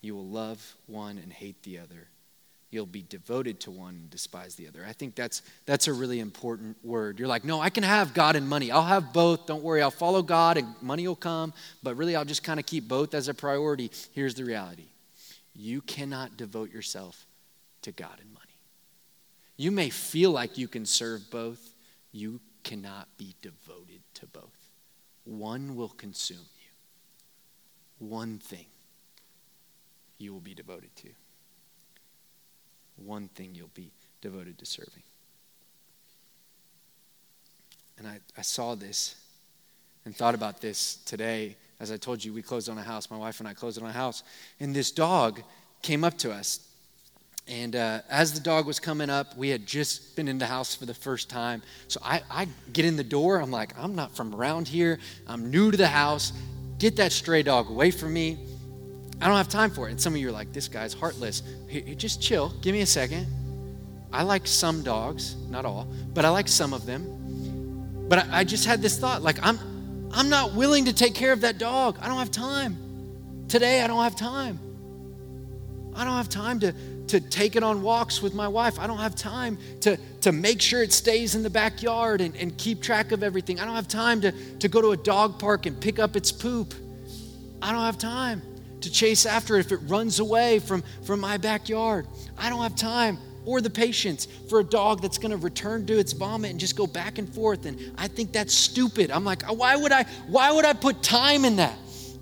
You 0.00 0.14
will 0.14 0.26
love 0.26 0.76
one 0.86 1.18
and 1.18 1.32
hate 1.32 1.62
the 1.62 1.78
other 1.78 2.08
you'll 2.74 2.86
be 2.86 3.04
devoted 3.08 3.60
to 3.60 3.70
one 3.70 3.94
and 3.94 4.10
despise 4.10 4.56
the 4.56 4.66
other. 4.66 4.84
I 4.86 4.92
think 4.92 5.14
that's 5.14 5.42
that's 5.64 5.86
a 5.86 5.92
really 5.92 6.18
important 6.18 6.76
word. 6.84 7.18
You're 7.18 7.28
like, 7.28 7.44
"No, 7.44 7.60
I 7.60 7.70
can 7.70 7.84
have 7.84 8.12
God 8.12 8.34
and 8.34 8.48
money. 8.48 8.70
I'll 8.70 8.82
have 8.82 9.12
both. 9.12 9.46
Don't 9.46 9.62
worry. 9.62 9.80
I'll 9.80 9.92
follow 9.92 10.22
God 10.22 10.58
and 10.58 10.74
money 10.82 11.06
will 11.06 11.14
come, 11.14 11.54
but 11.82 11.96
really 11.96 12.16
I'll 12.16 12.24
just 12.24 12.42
kind 12.42 12.58
of 12.58 12.66
keep 12.66 12.88
both 12.88 13.14
as 13.14 13.28
a 13.28 13.34
priority." 13.34 13.90
Here's 14.12 14.34
the 14.34 14.44
reality. 14.44 14.88
You 15.54 15.80
cannot 15.80 16.36
devote 16.36 16.72
yourself 16.72 17.26
to 17.82 17.92
God 17.92 18.18
and 18.20 18.32
money. 18.34 18.58
You 19.56 19.70
may 19.70 19.88
feel 19.88 20.32
like 20.32 20.58
you 20.58 20.66
can 20.66 20.84
serve 20.84 21.30
both. 21.30 21.74
You 22.10 22.40
cannot 22.64 23.08
be 23.16 23.36
devoted 23.40 24.02
to 24.14 24.26
both. 24.26 24.70
One 25.24 25.76
will 25.76 25.90
consume 25.90 26.38
you. 26.38 28.08
One 28.08 28.38
thing 28.38 28.66
you 30.18 30.32
will 30.32 30.40
be 30.40 30.54
devoted 30.54 30.94
to 30.96 31.08
one 32.96 33.28
thing 33.28 33.54
you'll 33.54 33.70
be 33.74 33.90
devoted 34.20 34.58
to 34.58 34.66
serving. 34.66 35.02
And 37.98 38.06
I, 38.06 38.20
I 38.36 38.42
saw 38.42 38.74
this 38.74 39.16
and 40.04 40.14
thought 40.14 40.34
about 40.34 40.60
this 40.60 40.96
today. 41.06 41.56
As 41.80 41.90
I 41.90 41.96
told 41.96 42.24
you, 42.24 42.32
we 42.32 42.42
closed 42.42 42.68
on 42.68 42.78
a 42.78 42.82
house. 42.82 43.10
My 43.10 43.16
wife 43.16 43.40
and 43.40 43.48
I 43.48 43.54
closed 43.54 43.80
on 43.80 43.88
a 43.88 43.92
house. 43.92 44.22
And 44.60 44.74
this 44.74 44.90
dog 44.90 45.42
came 45.82 46.04
up 46.04 46.18
to 46.18 46.32
us. 46.32 46.60
And 47.46 47.76
uh, 47.76 48.00
as 48.08 48.32
the 48.32 48.40
dog 48.40 48.66
was 48.66 48.80
coming 48.80 49.10
up, 49.10 49.36
we 49.36 49.50
had 49.50 49.66
just 49.66 50.16
been 50.16 50.28
in 50.28 50.38
the 50.38 50.46
house 50.46 50.74
for 50.74 50.86
the 50.86 50.94
first 50.94 51.28
time. 51.28 51.62
So 51.88 52.00
I, 52.02 52.22
I 52.30 52.48
get 52.72 52.86
in 52.86 52.96
the 52.96 53.04
door. 53.04 53.38
I'm 53.38 53.50
like, 53.50 53.78
I'm 53.78 53.94
not 53.94 54.16
from 54.16 54.34
around 54.34 54.66
here. 54.66 54.98
I'm 55.26 55.50
new 55.50 55.70
to 55.70 55.76
the 55.76 55.88
house. 55.88 56.32
Get 56.78 56.96
that 56.96 57.12
stray 57.12 57.42
dog 57.42 57.68
away 57.68 57.90
from 57.90 58.14
me. 58.14 58.38
I 59.20 59.28
don't 59.28 59.36
have 59.36 59.48
time 59.48 59.70
for 59.70 59.88
it. 59.88 59.92
And 59.92 60.00
some 60.00 60.14
of 60.14 60.20
you 60.20 60.28
are 60.28 60.32
like, 60.32 60.52
this 60.52 60.68
guy's 60.68 60.92
heartless. 60.92 61.42
just 61.96 62.22
chill. 62.22 62.50
Give 62.60 62.72
me 62.74 62.80
a 62.82 62.86
second. 62.86 63.26
I 64.12 64.22
like 64.22 64.46
some 64.46 64.82
dogs, 64.82 65.36
not 65.48 65.64
all, 65.64 65.88
but 66.12 66.24
I 66.24 66.28
like 66.28 66.46
some 66.46 66.72
of 66.72 66.86
them. 66.86 68.06
But 68.08 68.20
I, 68.20 68.40
I 68.40 68.44
just 68.44 68.66
had 68.66 68.80
this 68.80 68.98
thought 68.98 69.22
like, 69.22 69.44
I'm, 69.44 69.58
I'm 70.12 70.28
not 70.28 70.54
willing 70.54 70.84
to 70.84 70.92
take 70.92 71.14
care 71.14 71.32
of 71.32 71.40
that 71.40 71.58
dog. 71.58 71.98
I 72.00 72.08
don't 72.08 72.18
have 72.18 72.30
time. 72.30 72.78
Today, 73.48 73.82
I 73.82 73.86
don't 73.86 74.02
have 74.02 74.16
time. 74.16 74.60
I 75.96 76.04
don't 76.04 76.14
have 76.14 76.28
time 76.28 76.60
to, 76.60 76.72
to 77.08 77.20
take 77.20 77.56
it 77.56 77.62
on 77.62 77.82
walks 77.82 78.22
with 78.22 78.34
my 78.34 78.48
wife. 78.48 78.78
I 78.78 78.86
don't 78.86 78.98
have 78.98 79.14
time 79.14 79.58
to, 79.80 79.96
to 80.20 80.32
make 80.32 80.60
sure 80.60 80.82
it 80.82 80.92
stays 80.92 81.34
in 81.34 81.42
the 81.42 81.50
backyard 81.50 82.20
and, 82.20 82.36
and 82.36 82.56
keep 82.56 82.82
track 82.82 83.12
of 83.12 83.22
everything. 83.22 83.60
I 83.60 83.64
don't 83.64 83.74
have 83.74 83.88
time 83.88 84.20
to, 84.22 84.32
to 84.58 84.68
go 84.68 84.80
to 84.80 84.90
a 84.90 84.96
dog 84.96 85.38
park 85.38 85.66
and 85.66 85.80
pick 85.80 85.98
up 85.98 86.14
its 86.14 86.30
poop. 86.30 86.74
I 87.62 87.72
don't 87.72 87.82
have 87.82 87.98
time 87.98 88.42
to 88.84 88.90
chase 88.90 89.26
after 89.26 89.56
it 89.56 89.60
if 89.60 89.72
it 89.72 89.80
runs 89.88 90.20
away 90.20 90.58
from, 90.60 90.82
from 91.02 91.20
my 91.20 91.36
backyard. 91.36 92.06
I 92.38 92.48
don't 92.48 92.62
have 92.62 92.76
time 92.76 93.18
or 93.44 93.60
the 93.60 93.70
patience 93.70 94.26
for 94.48 94.60
a 94.60 94.64
dog 94.64 95.02
that's 95.02 95.18
going 95.18 95.30
to 95.30 95.36
return 95.36 95.86
to 95.86 95.98
its 95.98 96.12
vomit 96.12 96.50
and 96.50 96.58
just 96.58 96.76
go 96.76 96.86
back 96.86 97.18
and 97.18 97.32
forth. 97.32 97.66
And 97.66 97.92
i 97.98 98.08
think 98.08 98.32
that's 98.32 98.54
stupid. 98.54 99.10
I'm 99.10 99.24
like 99.24 99.42
why 99.42 99.76
would 99.76 99.92
i 99.92 100.04
why 100.28 100.52
would 100.52 100.64
i 100.64 100.72
put 100.72 101.02
time 101.02 101.44
in 101.44 101.56
that? 101.56 101.76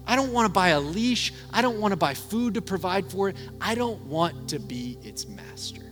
I 0.05 0.17
don't 0.17 0.33
want 0.33 0.47
to 0.47 0.53
buy 0.53 0.71
a 0.71 0.81
leash. 0.81 1.33
I 1.53 1.63
don't 1.63 1.79
want 1.79 1.93
to 1.93 1.97
buy 1.97 2.15
food 2.15 2.55
to 2.55 2.63
provide 2.63 3.09
for 3.09 3.29
it. 3.29 3.37
I 3.61 3.77
don't 3.77 4.05
want 4.07 4.49
to 4.49 4.59
be 4.59 4.99
its 5.03 5.29
master. 5.29 5.83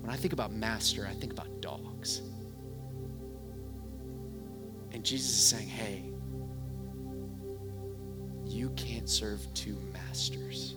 When 0.00 0.10
i 0.10 0.16
think 0.16 0.32
about 0.32 0.52
master 0.52 1.06
i 1.08 1.14
think 1.14 1.32
about 1.32 1.60
dogs. 1.60 2.22
And 4.92 5.04
jesus 5.04 5.30
is 5.30 5.44
saying 5.44 5.68
hey 5.68 6.09
you 8.50 8.70
can't 8.70 9.08
serve 9.08 9.40
two 9.54 9.76
masters. 9.92 10.74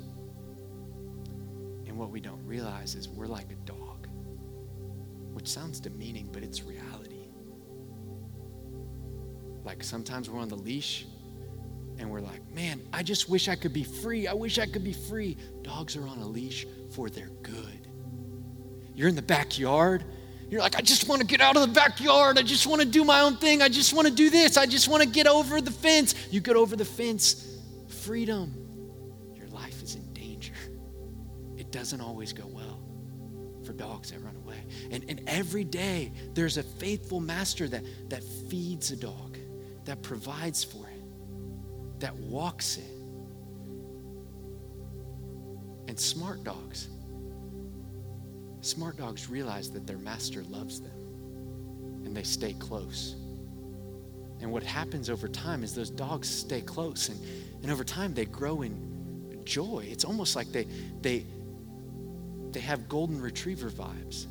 And 1.87 1.97
what 1.97 2.09
we 2.09 2.19
don't 2.19 2.45
realize 2.45 2.95
is 2.95 3.09
we're 3.09 3.27
like 3.27 3.51
a 3.51 3.55
dog, 3.65 4.07
which 5.33 5.47
sounds 5.47 5.79
demeaning, 5.79 6.29
but 6.31 6.43
it's 6.43 6.63
reality. 6.63 7.27
Like 9.63 9.83
sometimes 9.83 10.29
we're 10.29 10.39
on 10.39 10.49
the 10.49 10.57
leash 10.57 11.05
and 11.99 12.09
we're 12.09 12.21
like, 12.21 12.41
man, 12.53 12.81
I 12.91 13.03
just 13.03 13.29
wish 13.29 13.47
I 13.47 13.55
could 13.55 13.73
be 13.73 13.83
free. 13.83 14.27
I 14.27 14.33
wish 14.33 14.59
I 14.59 14.65
could 14.65 14.83
be 14.83 14.93
free. 14.93 15.37
Dogs 15.61 15.95
are 15.95 16.07
on 16.07 16.17
a 16.19 16.27
leash 16.27 16.65
for 16.91 17.09
their 17.09 17.29
good. 17.43 17.87
You're 18.95 19.09
in 19.09 19.15
the 19.15 19.21
backyard. 19.21 20.03
You're 20.49 20.61
like, 20.61 20.75
I 20.75 20.81
just 20.81 21.07
want 21.07 21.21
to 21.21 21.27
get 21.27 21.41
out 21.41 21.55
of 21.55 21.61
the 21.63 21.73
backyard. 21.73 22.37
I 22.37 22.43
just 22.43 22.67
want 22.67 22.81
to 22.81 22.87
do 22.87 23.03
my 23.03 23.21
own 23.21 23.37
thing. 23.37 23.61
I 23.61 23.69
just 23.69 23.93
want 23.93 24.07
to 24.07 24.13
do 24.13 24.29
this. 24.29 24.57
I 24.57 24.65
just 24.65 24.87
want 24.87 25.01
to 25.01 25.09
get 25.09 25.27
over 25.27 25.61
the 25.61 25.71
fence. 25.71 26.13
You 26.29 26.41
get 26.41 26.55
over 26.55 26.75
the 26.75 26.85
fence, 26.85 27.52
freedom. 28.05 28.53
Your 29.35 29.47
life 29.47 29.81
is 29.81 29.95
in 29.95 30.13
danger. 30.13 30.53
It 31.57 31.71
doesn't 31.71 32.01
always 32.01 32.33
go 32.33 32.45
well 32.47 32.79
for 33.65 33.73
dogs 33.73 34.11
that 34.11 34.21
run 34.21 34.35
away. 34.35 34.63
And, 34.91 35.05
and 35.07 35.21
every 35.27 35.63
day, 35.63 36.11
there's 36.33 36.57
a 36.57 36.63
faithful 36.63 37.19
master 37.19 37.67
that, 37.69 37.83
that 38.09 38.23
feeds 38.49 38.91
a 38.91 38.95
dog, 38.95 39.37
that 39.85 40.01
provides 40.01 40.63
for 40.63 40.87
it, 40.87 41.99
that 41.99 42.15
walks 42.15 42.77
it. 42.77 42.83
And 45.87 45.99
smart 45.99 46.43
dogs 46.43 46.89
Smart 48.63 48.95
dogs 48.95 49.29
realize 49.29 49.69
that 49.71 49.85
their 49.85 49.97
master 49.97 50.41
loves 50.43 50.79
them 50.79 50.97
and 52.05 52.15
they 52.15 52.23
stay 52.23 52.53
close. 52.53 53.17
And 54.39 54.49
what 54.49 54.63
happens 54.63 55.09
over 55.09 55.27
time 55.27 55.63
is 55.65 55.75
those 55.75 55.89
dogs 55.89 56.29
stay 56.29 56.61
close 56.61 57.09
and, 57.09 57.19
and 57.63 57.71
over 57.71 57.83
time 57.83 58.13
they 58.13 58.25
grow 58.25 58.61
in 58.61 59.41
joy. 59.45 59.87
It's 59.89 60.05
almost 60.05 60.35
like 60.35 60.51
they, 60.51 60.67
they, 61.01 61.25
they 62.51 62.59
have 62.59 62.87
golden 62.87 63.19
retriever 63.21 63.69
vibes. 63.69 64.27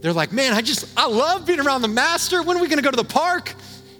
They're 0.00 0.12
like, 0.12 0.32
man, 0.32 0.52
I 0.52 0.60
just, 0.60 0.92
I 0.96 1.06
love 1.06 1.46
being 1.46 1.60
around 1.60 1.82
the 1.82 1.88
master. 1.88 2.42
When 2.42 2.56
are 2.56 2.60
we 2.60 2.66
going 2.66 2.78
to 2.78 2.84
go 2.84 2.90
to 2.90 2.96
the 2.96 3.04
park? 3.04 3.54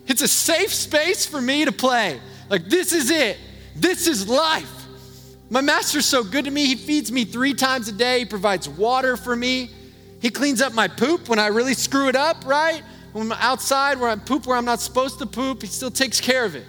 It's 0.08 0.20
a 0.20 0.28
safe 0.28 0.74
space 0.74 1.24
for 1.24 1.40
me 1.40 1.64
to 1.64 1.72
play. 1.72 2.20
Like, 2.50 2.64
this 2.64 2.92
is 2.92 3.10
it. 3.10 3.38
This 3.76 4.08
is 4.08 4.28
life. 4.28 4.68
My 5.48 5.60
master's 5.60 6.06
so 6.06 6.24
good 6.24 6.46
to 6.46 6.50
me. 6.50 6.66
He 6.66 6.74
feeds 6.74 7.12
me 7.12 7.24
three 7.24 7.54
times 7.54 7.86
a 7.86 7.92
day. 7.92 8.20
He 8.20 8.24
provides 8.24 8.68
water 8.68 9.16
for 9.16 9.36
me. 9.36 9.70
He 10.20 10.30
cleans 10.30 10.60
up 10.60 10.74
my 10.74 10.88
poop 10.88 11.28
when 11.28 11.38
I 11.38 11.48
really 11.48 11.74
screw 11.74 12.08
it 12.08 12.16
up, 12.16 12.44
right? 12.46 12.82
When 13.12 13.30
I'm 13.30 13.38
outside 13.40 14.00
where 14.00 14.08
I 14.08 14.16
poop 14.16 14.46
where 14.46 14.56
I'm 14.56 14.64
not 14.64 14.80
supposed 14.80 15.18
to 15.18 15.26
poop, 15.26 15.62
he 15.62 15.68
still 15.68 15.90
takes 15.90 16.20
care 16.20 16.44
of 16.44 16.54
it. 16.54 16.64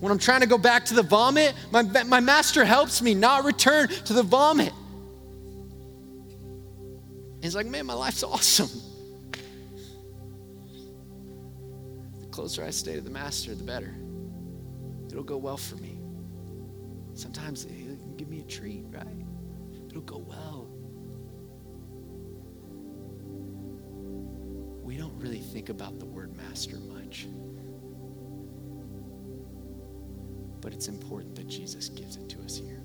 When 0.00 0.10
I'm 0.10 0.18
trying 0.18 0.40
to 0.40 0.46
go 0.46 0.58
back 0.58 0.86
to 0.86 0.94
the 0.94 1.02
vomit, 1.02 1.54
my, 1.70 1.82
my 1.82 2.20
master 2.20 2.64
helps 2.64 3.02
me 3.02 3.14
not 3.14 3.44
return 3.44 3.88
to 3.88 4.12
the 4.12 4.22
vomit. 4.22 4.72
He's 7.42 7.54
like, 7.54 7.66
man, 7.66 7.86
my 7.86 7.94
life's 7.94 8.22
awesome. 8.24 8.70
The 12.20 12.26
closer 12.30 12.64
I 12.64 12.70
stay 12.70 12.94
to 12.94 13.00
the 13.00 13.10
master, 13.10 13.54
the 13.54 13.64
better. 13.64 13.94
It'll 15.10 15.22
go 15.22 15.36
well 15.36 15.58
for 15.58 15.76
me. 15.76 15.98
Sometimes 17.14 17.64
he'll 17.64 17.96
give 18.16 18.28
me 18.28 18.40
a 18.40 18.44
treat, 18.44 18.84
right? 18.90 19.06
It'll 19.90 20.00
go 20.02 20.18
well. 20.18 20.61
Really 25.22 25.38
think 25.38 25.68
about 25.68 26.00
the 26.00 26.06
word 26.06 26.36
master 26.36 26.76
much. 26.76 27.28
But 30.60 30.72
it's 30.72 30.88
important 30.88 31.36
that 31.36 31.46
Jesus 31.46 31.88
gives 31.88 32.16
it 32.16 32.28
to 32.30 32.40
us 32.42 32.56
here. 32.56 32.82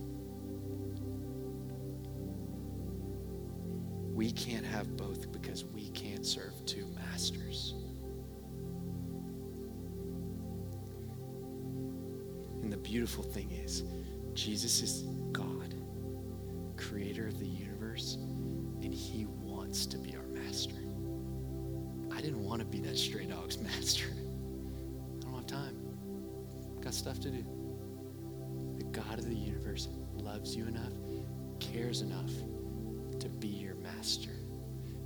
We 4.14 4.32
can't 4.32 4.66
have 4.66 4.96
both 4.98 5.32
because 5.32 5.66
we 5.66 5.90
can't 5.90 6.26
serve 6.26 6.54
two 6.66 6.88
masters. 6.96 7.74
And 12.62 12.72
the 12.72 12.78
beautiful 12.78 13.24
thing 13.24 13.52
is, 13.52 13.84
Jesus 14.34 14.82
is 14.82 15.04
God, 15.32 15.74
creator 16.76 17.28
of 17.28 17.40
the 17.40 17.48
universe, 17.48 18.16
and 18.82 18.94
he 18.94 19.26
wants 19.26 19.86
to 19.88 19.98
be 19.98 20.16
our. 20.16 20.27
I 22.18 22.22
didn't 22.22 22.44
want 22.44 22.62
to 22.62 22.66
be 22.66 22.80
that 22.80 22.98
stray 22.98 23.26
dog's 23.26 23.60
master. 23.62 24.08
I 24.08 25.24
don't 25.24 25.36
have 25.36 25.46
time. 25.46 25.78
Got 26.82 26.96
stuff 26.96 27.20
to 27.20 27.30
do. 27.30 27.46
The 28.80 28.86
God 28.86 29.20
of 29.20 29.30
the 29.30 29.36
universe 29.36 29.88
loves 30.16 30.56
you 30.56 30.66
enough, 30.66 30.94
cares 31.60 32.02
enough 32.02 32.32
to 33.20 33.30
be 33.30 33.48
your 33.48 33.76
master, 33.76 34.32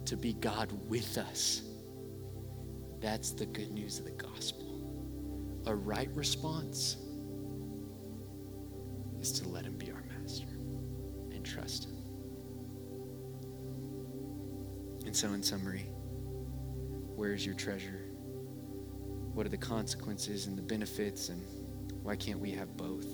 to 0.05 0.15
be 0.15 0.31
God 0.33 0.71
with 0.87 1.17
us. 1.17 1.63
That's 3.01 3.31
the 3.31 3.45
good 3.45 3.71
news 3.71 3.99
of 3.99 4.05
the 4.05 4.11
gospel. 4.11 5.61
A 5.65 5.75
right 5.75 6.09
response 6.15 6.95
is 9.19 9.33
to 9.33 9.49
let 9.49 9.65
him 9.65 9.75
be 9.75 9.91
our 9.91 10.03
master 10.17 10.47
and 11.33 11.43
trust 11.43 11.85
him. 11.85 11.97
And 15.05 15.13
so, 15.13 15.33
in 15.33 15.43
summary, 15.43 15.90
where 17.21 17.33
is 17.33 17.45
your 17.45 17.53
treasure? 17.53 18.01
What 19.35 19.45
are 19.45 19.49
the 19.49 19.55
consequences 19.55 20.47
and 20.47 20.57
the 20.57 20.61
benefits, 20.63 21.29
and 21.29 21.39
why 22.01 22.15
can't 22.15 22.39
we 22.39 22.49
have 22.49 22.75
both? 22.75 23.05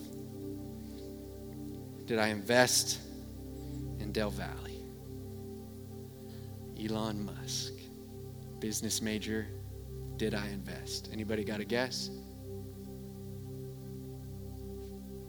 Did 2.06 2.18
I 2.18 2.28
invest 2.30 3.02
in 4.00 4.14
Del 4.14 4.30
Valle? 4.30 4.72
Elon 6.82 7.26
Musk, 7.26 7.74
business 8.60 9.02
major, 9.02 9.46
did 10.16 10.34
I 10.34 10.48
invest? 10.48 11.10
Anybody 11.12 11.44
got 11.44 11.60
a 11.60 11.66
guess? 11.66 12.10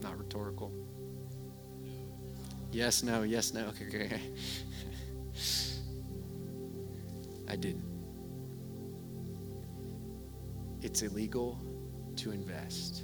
Not 0.02 0.16
rhetorical. 0.16 0.72
Yes, 2.70 3.02
no, 3.02 3.24
yes, 3.24 3.52
no. 3.52 3.66
Okay, 3.70 3.86
okay. 3.88 4.20
I 7.48 7.56
didn't. 7.56 7.87
It's 10.88 11.02
illegal 11.02 11.60
to 12.16 12.30
invest 12.30 13.02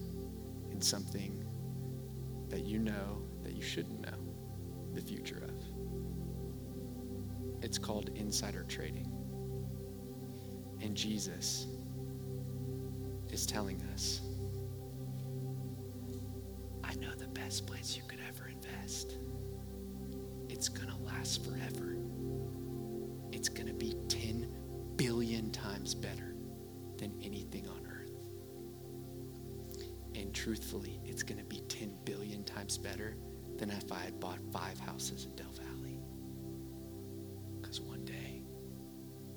in 0.71 0.81
something 0.81 1.45
that 2.49 2.65
you 2.65 2.79
know 2.79 3.21
that 3.43 3.55
you 3.55 3.63
shouldn't 3.63 4.01
know 4.01 4.17
the 4.95 5.03
future 5.03 5.47
of. 5.47 5.53
It's 7.63 7.77
called 7.77 8.09
insider 8.15 8.65
trading. 8.71 9.13
And 10.81 10.97
Jesus 10.97 11.67
is 13.31 13.45
telling 13.45 13.83
us 13.93 14.23
I 16.83 16.95
know 16.95 17.15
the 17.15 17.29
best 17.29 17.67
place 17.67 17.99
you 17.99 18.03
could 18.09 18.21
ever 18.27 18.49
invest. 18.49 19.19
It's 20.49 20.71
going 20.71 20.89
to 20.89 20.97
last 21.05 21.45
forever. 21.45 21.99
It's 23.31 23.51
going 23.51 23.69
to 23.69 23.75
be 23.75 23.95
10 24.09 24.49
billion 24.97 25.51
times 25.51 25.95
better 25.95 26.34
than 26.99 27.13
anything 27.23 27.69
on 27.69 27.87
earth. 27.87 28.11
And 30.15 30.33
truthfully, 30.33 31.01
it's 31.05 31.23
going 31.23 31.39
to 31.39 31.45
be 31.45 31.61
10 31.69 31.93
billion 32.05 32.45
times 32.45 32.79
better 32.79 33.17
than 33.57 33.71
if 33.71 33.91
I 33.91 34.01
had 34.01 34.21
bought 34.21 34.39
five 34.53 34.79
houses 34.79 35.25
in 35.25 35.35
Del 35.37 35.51
Valle. 35.53 36.01
Because 37.61 37.81
one 37.81 38.05
day, 38.05 38.43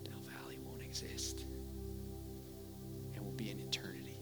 Del 0.04 0.20
Valle 0.22 0.58
won't 0.64 0.82
exist. 0.82 1.46
And 3.16 3.24
will 3.24 3.32
be 3.32 3.50
an 3.50 3.60
eternity. 3.60 4.20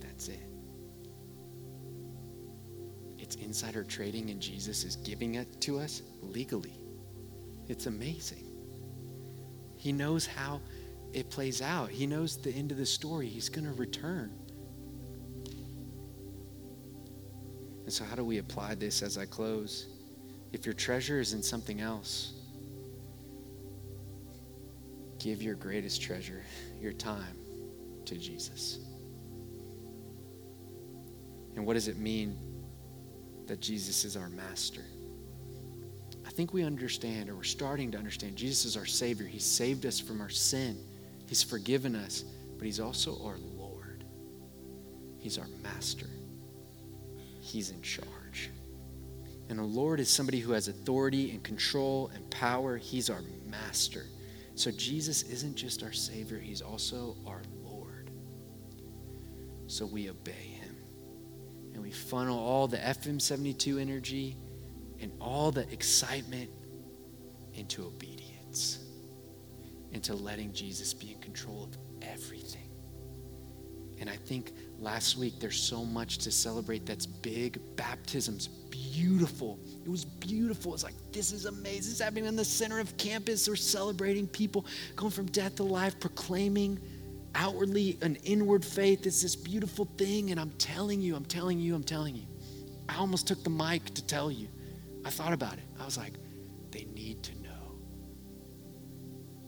That's 0.00 0.28
it. 0.28 0.40
It's 3.18 3.36
insider 3.36 3.84
trading 3.84 4.30
and 4.30 4.40
Jesus 4.40 4.84
is 4.84 4.96
giving 4.96 5.36
it 5.36 5.60
to 5.62 5.78
us 5.78 6.02
legally. 6.22 6.80
It's 7.68 7.86
amazing. 7.86 8.49
He 9.80 9.92
knows 9.92 10.26
how 10.26 10.60
it 11.12 11.30
plays 11.30 11.60
out, 11.60 11.90
He 11.90 12.06
knows 12.06 12.36
the 12.36 12.52
end 12.52 12.70
of 12.70 12.78
the 12.78 12.86
story. 12.86 13.26
He's 13.26 13.48
going 13.48 13.64
to 13.64 13.72
return. 13.72 14.30
And 17.84 17.92
so, 17.92 18.04
how 18.04 18.14
do 18.14 18.24
we 18.24 18.38
apply 18.38 18.76
this 18.76 19.02
as 19.02 19.18
I 19.18 19.26
close? 19.26 19.88
If 20.52 20.64
your 20.66 20.74
treasure 20.74 21.18
is 21.18 21.32
in 21.32 21.42
something 21.42 21.80
else, 21.80 22.34
give 25.18 25.42
your 25.42 25.54
greatest 25.54 26.00
treasure, 26.02 26.44
your 26.80 26.92
time, 26.92 27.36
to 28.04 28.16
Jesus. 28.16 28.78
And 31.56 31.66
what 31.66 31.74
does 31.74 31.88
it 31.88 31.96
mean 31.96 32.36
that 33.50 33.60
Jesus 33.60 34.04
is 34.04 34.16
our 34.16 34.28
master. 34.28 34.84
Think 36.40 36.54
we 36.54 36.62
understand, 36.62 37.28
or 37.28 37.34
we're 37.34 37.42
starting 37.42 37.90
to 37.90 37.98
understand, 37.98 38.34
Jesus 38.34 38.64
is 38.64 38.74
our 38.74 38.86
Savior. 38.86 39.26
He 39.26 39.38
saved 39.38 39.84
us 39.84 40.00
from 40.00 40.22
our 40.22 40.30
sin, 40.30 40.82
He's 41.26 41.42
forgiven 41.42 41.94
us, 41.94 42.24
but 42.56 42.64
He's 42.64 42.80
also 42.80 43.22
our 43.26 43.36
Lord. 43.58 44.04
He's 45.18 45.36
our 45.36 45.48
master. 45.62 46.06
He's 47.42 47.68
in 47.68 47.82
charge. 47.82 48.48
And 49.50 49.58
the 49.58 49.64
Lord 49.64 50.00
is 50.00 50.08
somebody 50.08 50.40
who 50.40 50.52
has 50.52 50.68
authority 50.68 51.30
and 51.32 51.42
control 51.42 52.10
and 52.14 52.30
power. 52.30 52.78
He's 52.78 53.10
our 53.10 53.20
master. 53.46 54.06
So 54.54 54.70
Jesus 54.70 55.24
isn't 55.24 55.56
just 55.56 55.82
our 55.82 55.92
Savior, 55.92 56.38
He's 56.38 56.62
also 56.62 57.18
our 57.26 57.42
Lord. 57.62 58.10
So 59.66 59.84
we 59.84 60.08
obey 60.08 60.56
Him. 60.58 60.74
And 61.74 61.82
we 61.82 61.90
funnel 61.90 62.38
all 62.38 62.66
the 62.66 62.78
FM 62.78 63.20
72 63.20 63.78
energy 63.78 64.38
and 65.00 65.12
all 65.20 65.50
the 65.50 65.70
excitement 65.72 66.50
into 67.54 67.84
obedience, 67.84 68.78
into 69.92 70.14
letting 70.14 70.52
Jesus 70.52 70.94
be 70.94 71.12
in 71.12 71.18
control 71.20 71.64
of 71.64 71.76
everything. 72.02 72.70
And 74.00 74.08
I 74.08 74.16
think 74.16 74.52
last 74.78 75.18
week 75.18 75.34
there's 75.40 75.60
so 75.60 75.84
much 75.84 76.18
to 76.18 76.30
celebrate 76.30 76.86
that's 76.86 77.04
big. 77.04 77.60
Baptism's 77.76 78.48
beautiful. 78.48 79.58
It 79.84 79.90
was 79.90 80.06
beautiful. 80.06 80.72
It's 80.72 80.84
like, 80.84 80.94
this 81.12 81.32
is 81.32 81.44
amazing. 81.44 81.80
This 81.80 81.90
It's 81.92 82.00
happening 82.00 82.24
in 82.24 82.34
the 82.34 82.44
center 82.44 82.80
of 82.80 82.96
campus. 82.96 83.46
We're 83.46 83.56
celebrating 83.56 84.26
people 84.26 84.64
going 84.96 85.12
from 85.12 85.26
death 85.26 85.56
to 85.56 85.64
life, 85.64 86.00
proclaiming 86.00 86.80
outwardly 87.34 87.98
an 88.00 88.16
inward 88.24 88.64
faith. 88.64 89.06
It's 89.06 89.20
this 89.20 89.36
beautiful 89.36 89.86
thing. 89.98 90.30
And 90.30 90.40
I'm 90.40 90.50
telling 90.52 91.02
you, 91.02 91.14
I'm 91.14 91.26
telling 91.26 91.58
you, 91.58 91.74
I'm 91.74 91.84
telling 91.84 92.16
you. 92.16 92.26
I 92.88 92.96
almost 92.96 93.28
took 93.28 93.44
the 93.44 93.50
mic 93.50 93.84
to 93.94 94.06
tell 94.06 94.30
you. 94.30 94.48
I 95.04 95.10
thought 95.10 95.32
about 95.32 95.54
it. 95.54 95.64
I 95.78 95.84
was 95.84 95.96
like, 95.96 96.14
they 96.70 96.84
need 96.94 97.22
to 97.24 97.42
know 97.42 97.78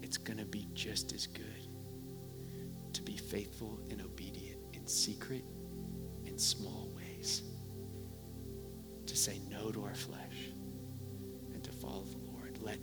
it's 0.02 0.16
going 0.16 0.38
to 0.38 0.44
be 0.44 0.68
just 0.74 1.12
as 1.12 1.26
good 1.26 1.44
to 2.92 3.02
be 3.02 3.16
faithful 3.16 3.80
and 3.90 4.00
obedient 4.02 4.60
in 4.72 4.86
secret, 4.86 5.44
in 6.24 6.38
small 6.38 6.90
ways, 6.94 7.42
to 9.06 9.16
say 9.16 9.40
no 9.48 9.70
to 9.70 9.84
our 9.84 9.94
flesh 9.94 10.50
and 11.52 11.62
to 11.64 11.70
follow 11.70 12.04
the 12.04 12.32
Lord. 12.32 12.58
Let 12.60 12.78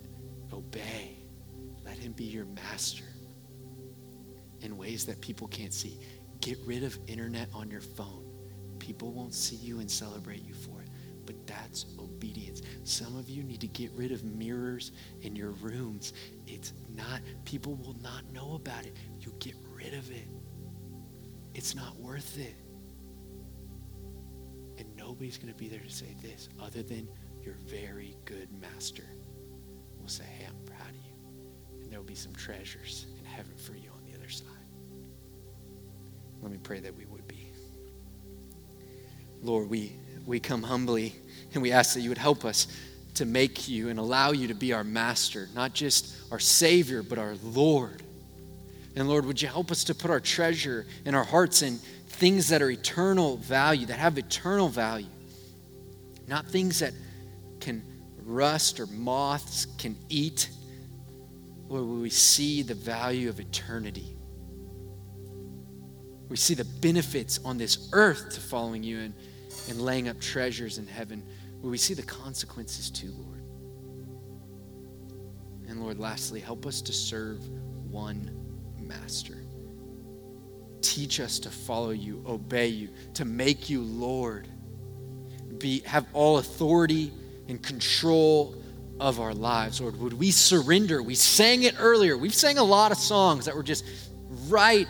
obey. 0.54 1.18
Let 1.86 1.98
him 1.98 2.12
be 2.14 2.26
your 2.26 2.46
master 2.46 3.06
in 4.62 4.78
ways 4.78 5.06
that 5.06 5.22
people 5.22 5.48
can't 5.48 5.74
see. 5.74 6.00
Get 6.42 6.58
rid 6.66 6.84
of 6.84 6.98
internet 7.08 7.50
on 7.54 7.70
your 7.70 7.82
phone. 7.82 8.26
People 8.80 9.12
won't 9.12 9.34
see 9.34 9.56
you 9.56 9.80
and 9.80 9.90
celebrate 9.90 10.44
you 10.46 10.54
for 10.54 10.79
it. 10.79 10.79
But 11.30 11.46
that's 11.46 11.86
obedience. 12.00 12.64
Some 12.86 13.16
of 13.16 13.30
you 13.30 13.44
need 13.44 13.62
to 13.62 13.68
get 13.68 13.92
rid 13.92 14.12
of 14.12 14.24
mirrors 14.24 14.94
in 15.22 15.36
your 15.36 15.52
rooms. 15.52 16.14
It's 16.48 16.74
not, 16.96 17.22
people 17.46 17.76
will 17.76 17.96
not 18.02 18.24
know 18.34 18.56
about 18.56 18.88
it. 18.88 18.98
You 19.20 19.32
get 19.38 19.54
rid 19.72 19.94
of 19.94 20.10
it. 20.10 20.28
It's 21.54 21.76
not 21.76 21.96
worth 22.00 22.40
it. 22.40 22.56
And 24.80 24.88
nobody's 24.98 25.38
going 25.38 25.54
to 25.54 25.56
be 25.56 25.68
there 25.68 25.82
to 25.82 25.90
say 25.92 26.16
this 26.20 26.50
other 26.60 26.82
than 26.82 27.08
your 27.44 27.54
very 27.68 28.18
good 28.26 28.48
master 28.60 29.06
will 30.02 30.10
say, 30.10 30.24
Hey, 30.24 30.48
I'm 30.48 30.66
proud 30.66 30.90
of 30.90 30.96
you. 30.96 31.84
And 31.84 31.92
there 31.92 32.00
will 32.00 32.08
be 32.08 32.16
some 32.16 32.34
treasures 32.34 33.06
in 33.20 33.24
heaven 33.24 33.56
for 33.56 33.76
you 33.76 33.92
on 33.92 34.04
the 34.12 34.18
other 34.18 34.30
side. 34.30 34.48
Let 36.42 36.52
me 36.52 36.58
pray 36.64 36.80
that 36.80 36.96
we. 36.96 37.06
Lord, 39.42 39.70
we, 39.70 39.94
we 40.26 40.40
come 40.40 40.64
humbly 40.64 41.16
and 41.54 41.62
we 41.62 41.72
ask 41.72 41.94
that 41.94 42.02
you 42.02 42.10
would 42.10 42.18
help 42.18 42.46
us 42.46 42.68
to 43.16 43.26
make 43.26 43.68
you 43.68 43.90
and 43.90 44.00
allow 44.00 44.32
you 44.32 44.48
to 44.48 44.54
be 44.54 44.74
our 44.74 44.84
master, 44.84 45.50
not 45.56 45.74
just 45.74 46.16
our 46.32 46.40
Savior, 46.40 47.02
but 47.02 47.18
our 47.18 47.36
Lord. 47.44 48.04
And 48.96 49.08
Lord, 49.08 49.26
would 49.26 49.42
you 49.42 49.48
help 49.48 49.72
us 49.72 49.84
to 49.86 49.96
put 49.96 50.12
our 50.12 50.20
treasure 50.20 50.86
in 51.06 51.16
our 51.16 51.24
hearts 51.24 51.62
in 51.62 51.78
things 52.08 52.50
that 52.50 52.62
are 52.62 52.70
eternal 52.70 53.38
value, 53.38 53.86
that 53.88 53.98
have 53.98 54.18
eternal 54.18 54.68
value, 54.68 55.08
not 56.28 56.46
things 56.48 56.80
that 56.80 56.94
can 57.60 57.84
rust 58.30 58.80
or 58.80 58.86
moths 58.88 59.66
can 59.78 59.96
eat. 60.10 60.50
Lord, 61.68 61.86
will 61.86 62.02
we 62.02 62.10
see 62.10 62.62
the 62.62 62.76
value 62.76 63.30
of 63.30 63.40
eternity? 63.40 64.16
We 66.30 66.38
see 66.38 66.54
the 66.54 66.66
benefits 66.66 67.40
on 67.44 67.58
this 67.58 67.90
earth 67.92 68.34
to 68.36 68.40
following 68.40 68.84
you 68.84 69.00
and, 69.00 69.14
and 69.68 69.82
laying 69.82 70.08
up 70.08 70.20
treasures 70.22 70.78
in 70.78 70.86
heaven. 70.86 71.24
Will 71.62 71.72
we 71.72 71.78
see 71.78 71.96
the 71.96 72.04
consequences 72.04 72.92
too, 72.92 73.12
Lord? 73.18 73.42
And 75.68 75.82
Lord, 75.82 76.00
lastly, 76.00 76.40
help 76.40 76.66
us 76.66 76.82
to 76.84 76.94
serve 76.94 77.48
one 77.90 78.32
master. 78.80 79.38
Teach 80.82 81.20
us 81.20 81.40
to 81.40 81.50
follow 81.50 81.90
you, 81.90 82.24
obey 82.28 82.68
you, 82.68 82.90
to 83.16 83.26
make 83.26 83.70
you 83.70 83.82
Lord. 83.82 84.48
Be, 85.58 85.80
have 85.82 86.06
all 86.14 86.38
authority 86.38 87.12
and 87.48 87.62
control 87.62 88.56
of 89.00 89.20
our 89.20 89.34
lives. 89.34 89.82
Lord, 89.82 90.00
would 90.00 90.14
we 90.14 90.32
surrender? 90.32 91.02
We 91.02 91.16
sang 91.16 91.64
it 91.64 91.76
earlier. 91.80 92.18
We've 92.18 92.34
sang 92.34 92.58
a 92.58 92.64
lot 92.64 92.92
of 92.92 92.98
songs 92.98 93.46
that 93.46 93.56
were 93.56 93.64
just 93.64 93.86
right 94.48 94.88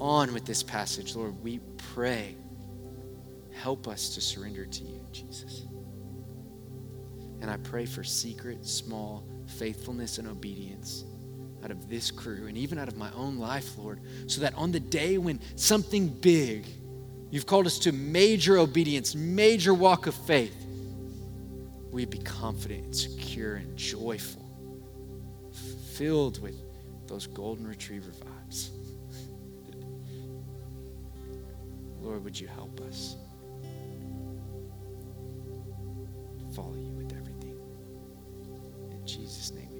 on 0.00 0.32
with 0.32 0.44
this 0.44 0.62
passage. 0.62 1.14
Lord, 1.16 1.42
we 1.42 1.60
pray. 1.94 2.36
Help 3.52 3.88
us 3.88 4.14
to 4.14 4.20
surrender 4.20 4.66
to 4.66 4.84
you, 4.84 5.04
Jesus. 5.12 5.66
And 7.40 7.50
I 7.50 7.56
pray 7.56 7.86
for 7.86 8.04
secret, 8.04 8.66
small 8.66 9.28
faithfulness 9.46 10.18
and 10.18 10.28
obedience 10.28 11.04
out 11.64 11.70
of 11.70 11.88
this 11.88 12.10
crew 12.10 12.46
and 12.46 12.56
even 12.56 12.78
out 12.78 12.88
of 12.88 12.96
my 12.96 13.10
own 13.12 13.38
life, 13.38 13.76
Lord, 13.78 14.00
so 14.26 14.40
that 14.42 14.54
on 14.54 14.70
the 14.70 14.80
day 14.80 15.18
when 15.18 15.40
something 15.56 16.08
big, 16.08 16.66
you've 17.30 17.46
called 17.46 17.66
us 17.66 17.78
to 17.80 17.92
major 17.92 18.58
obedience, 18.58 19.14
major 19.14 19.74
walk 19.74 20.06
of 20.06 20.14
faith, 20.14 20.54
we 21.90 22.04
be 22.04 22.18
confident 22.18 22.84
and 22.84 22.96
secure 22.96 23.56
and 23.56 23.76
joyful, 23.76 24.44
filled 25.94 26.40
with 26.40 26.54
those 27.08 27.26
golden 27.26 27.66
retriever 27.66 28.10
vibes. 28.10 28.70
Lord, 32.08 32.24
would 32.24 32.40
you 32.40 32.46
help 32.46 32.80
us 32.80 33.16
follow 36.56 36.74
you 36.74 36.90
with 36.92 37.12
everything? 37.14 37.60
In 38.90 39.06
Jesus' 39.06 39.52
name. 39.52 39.77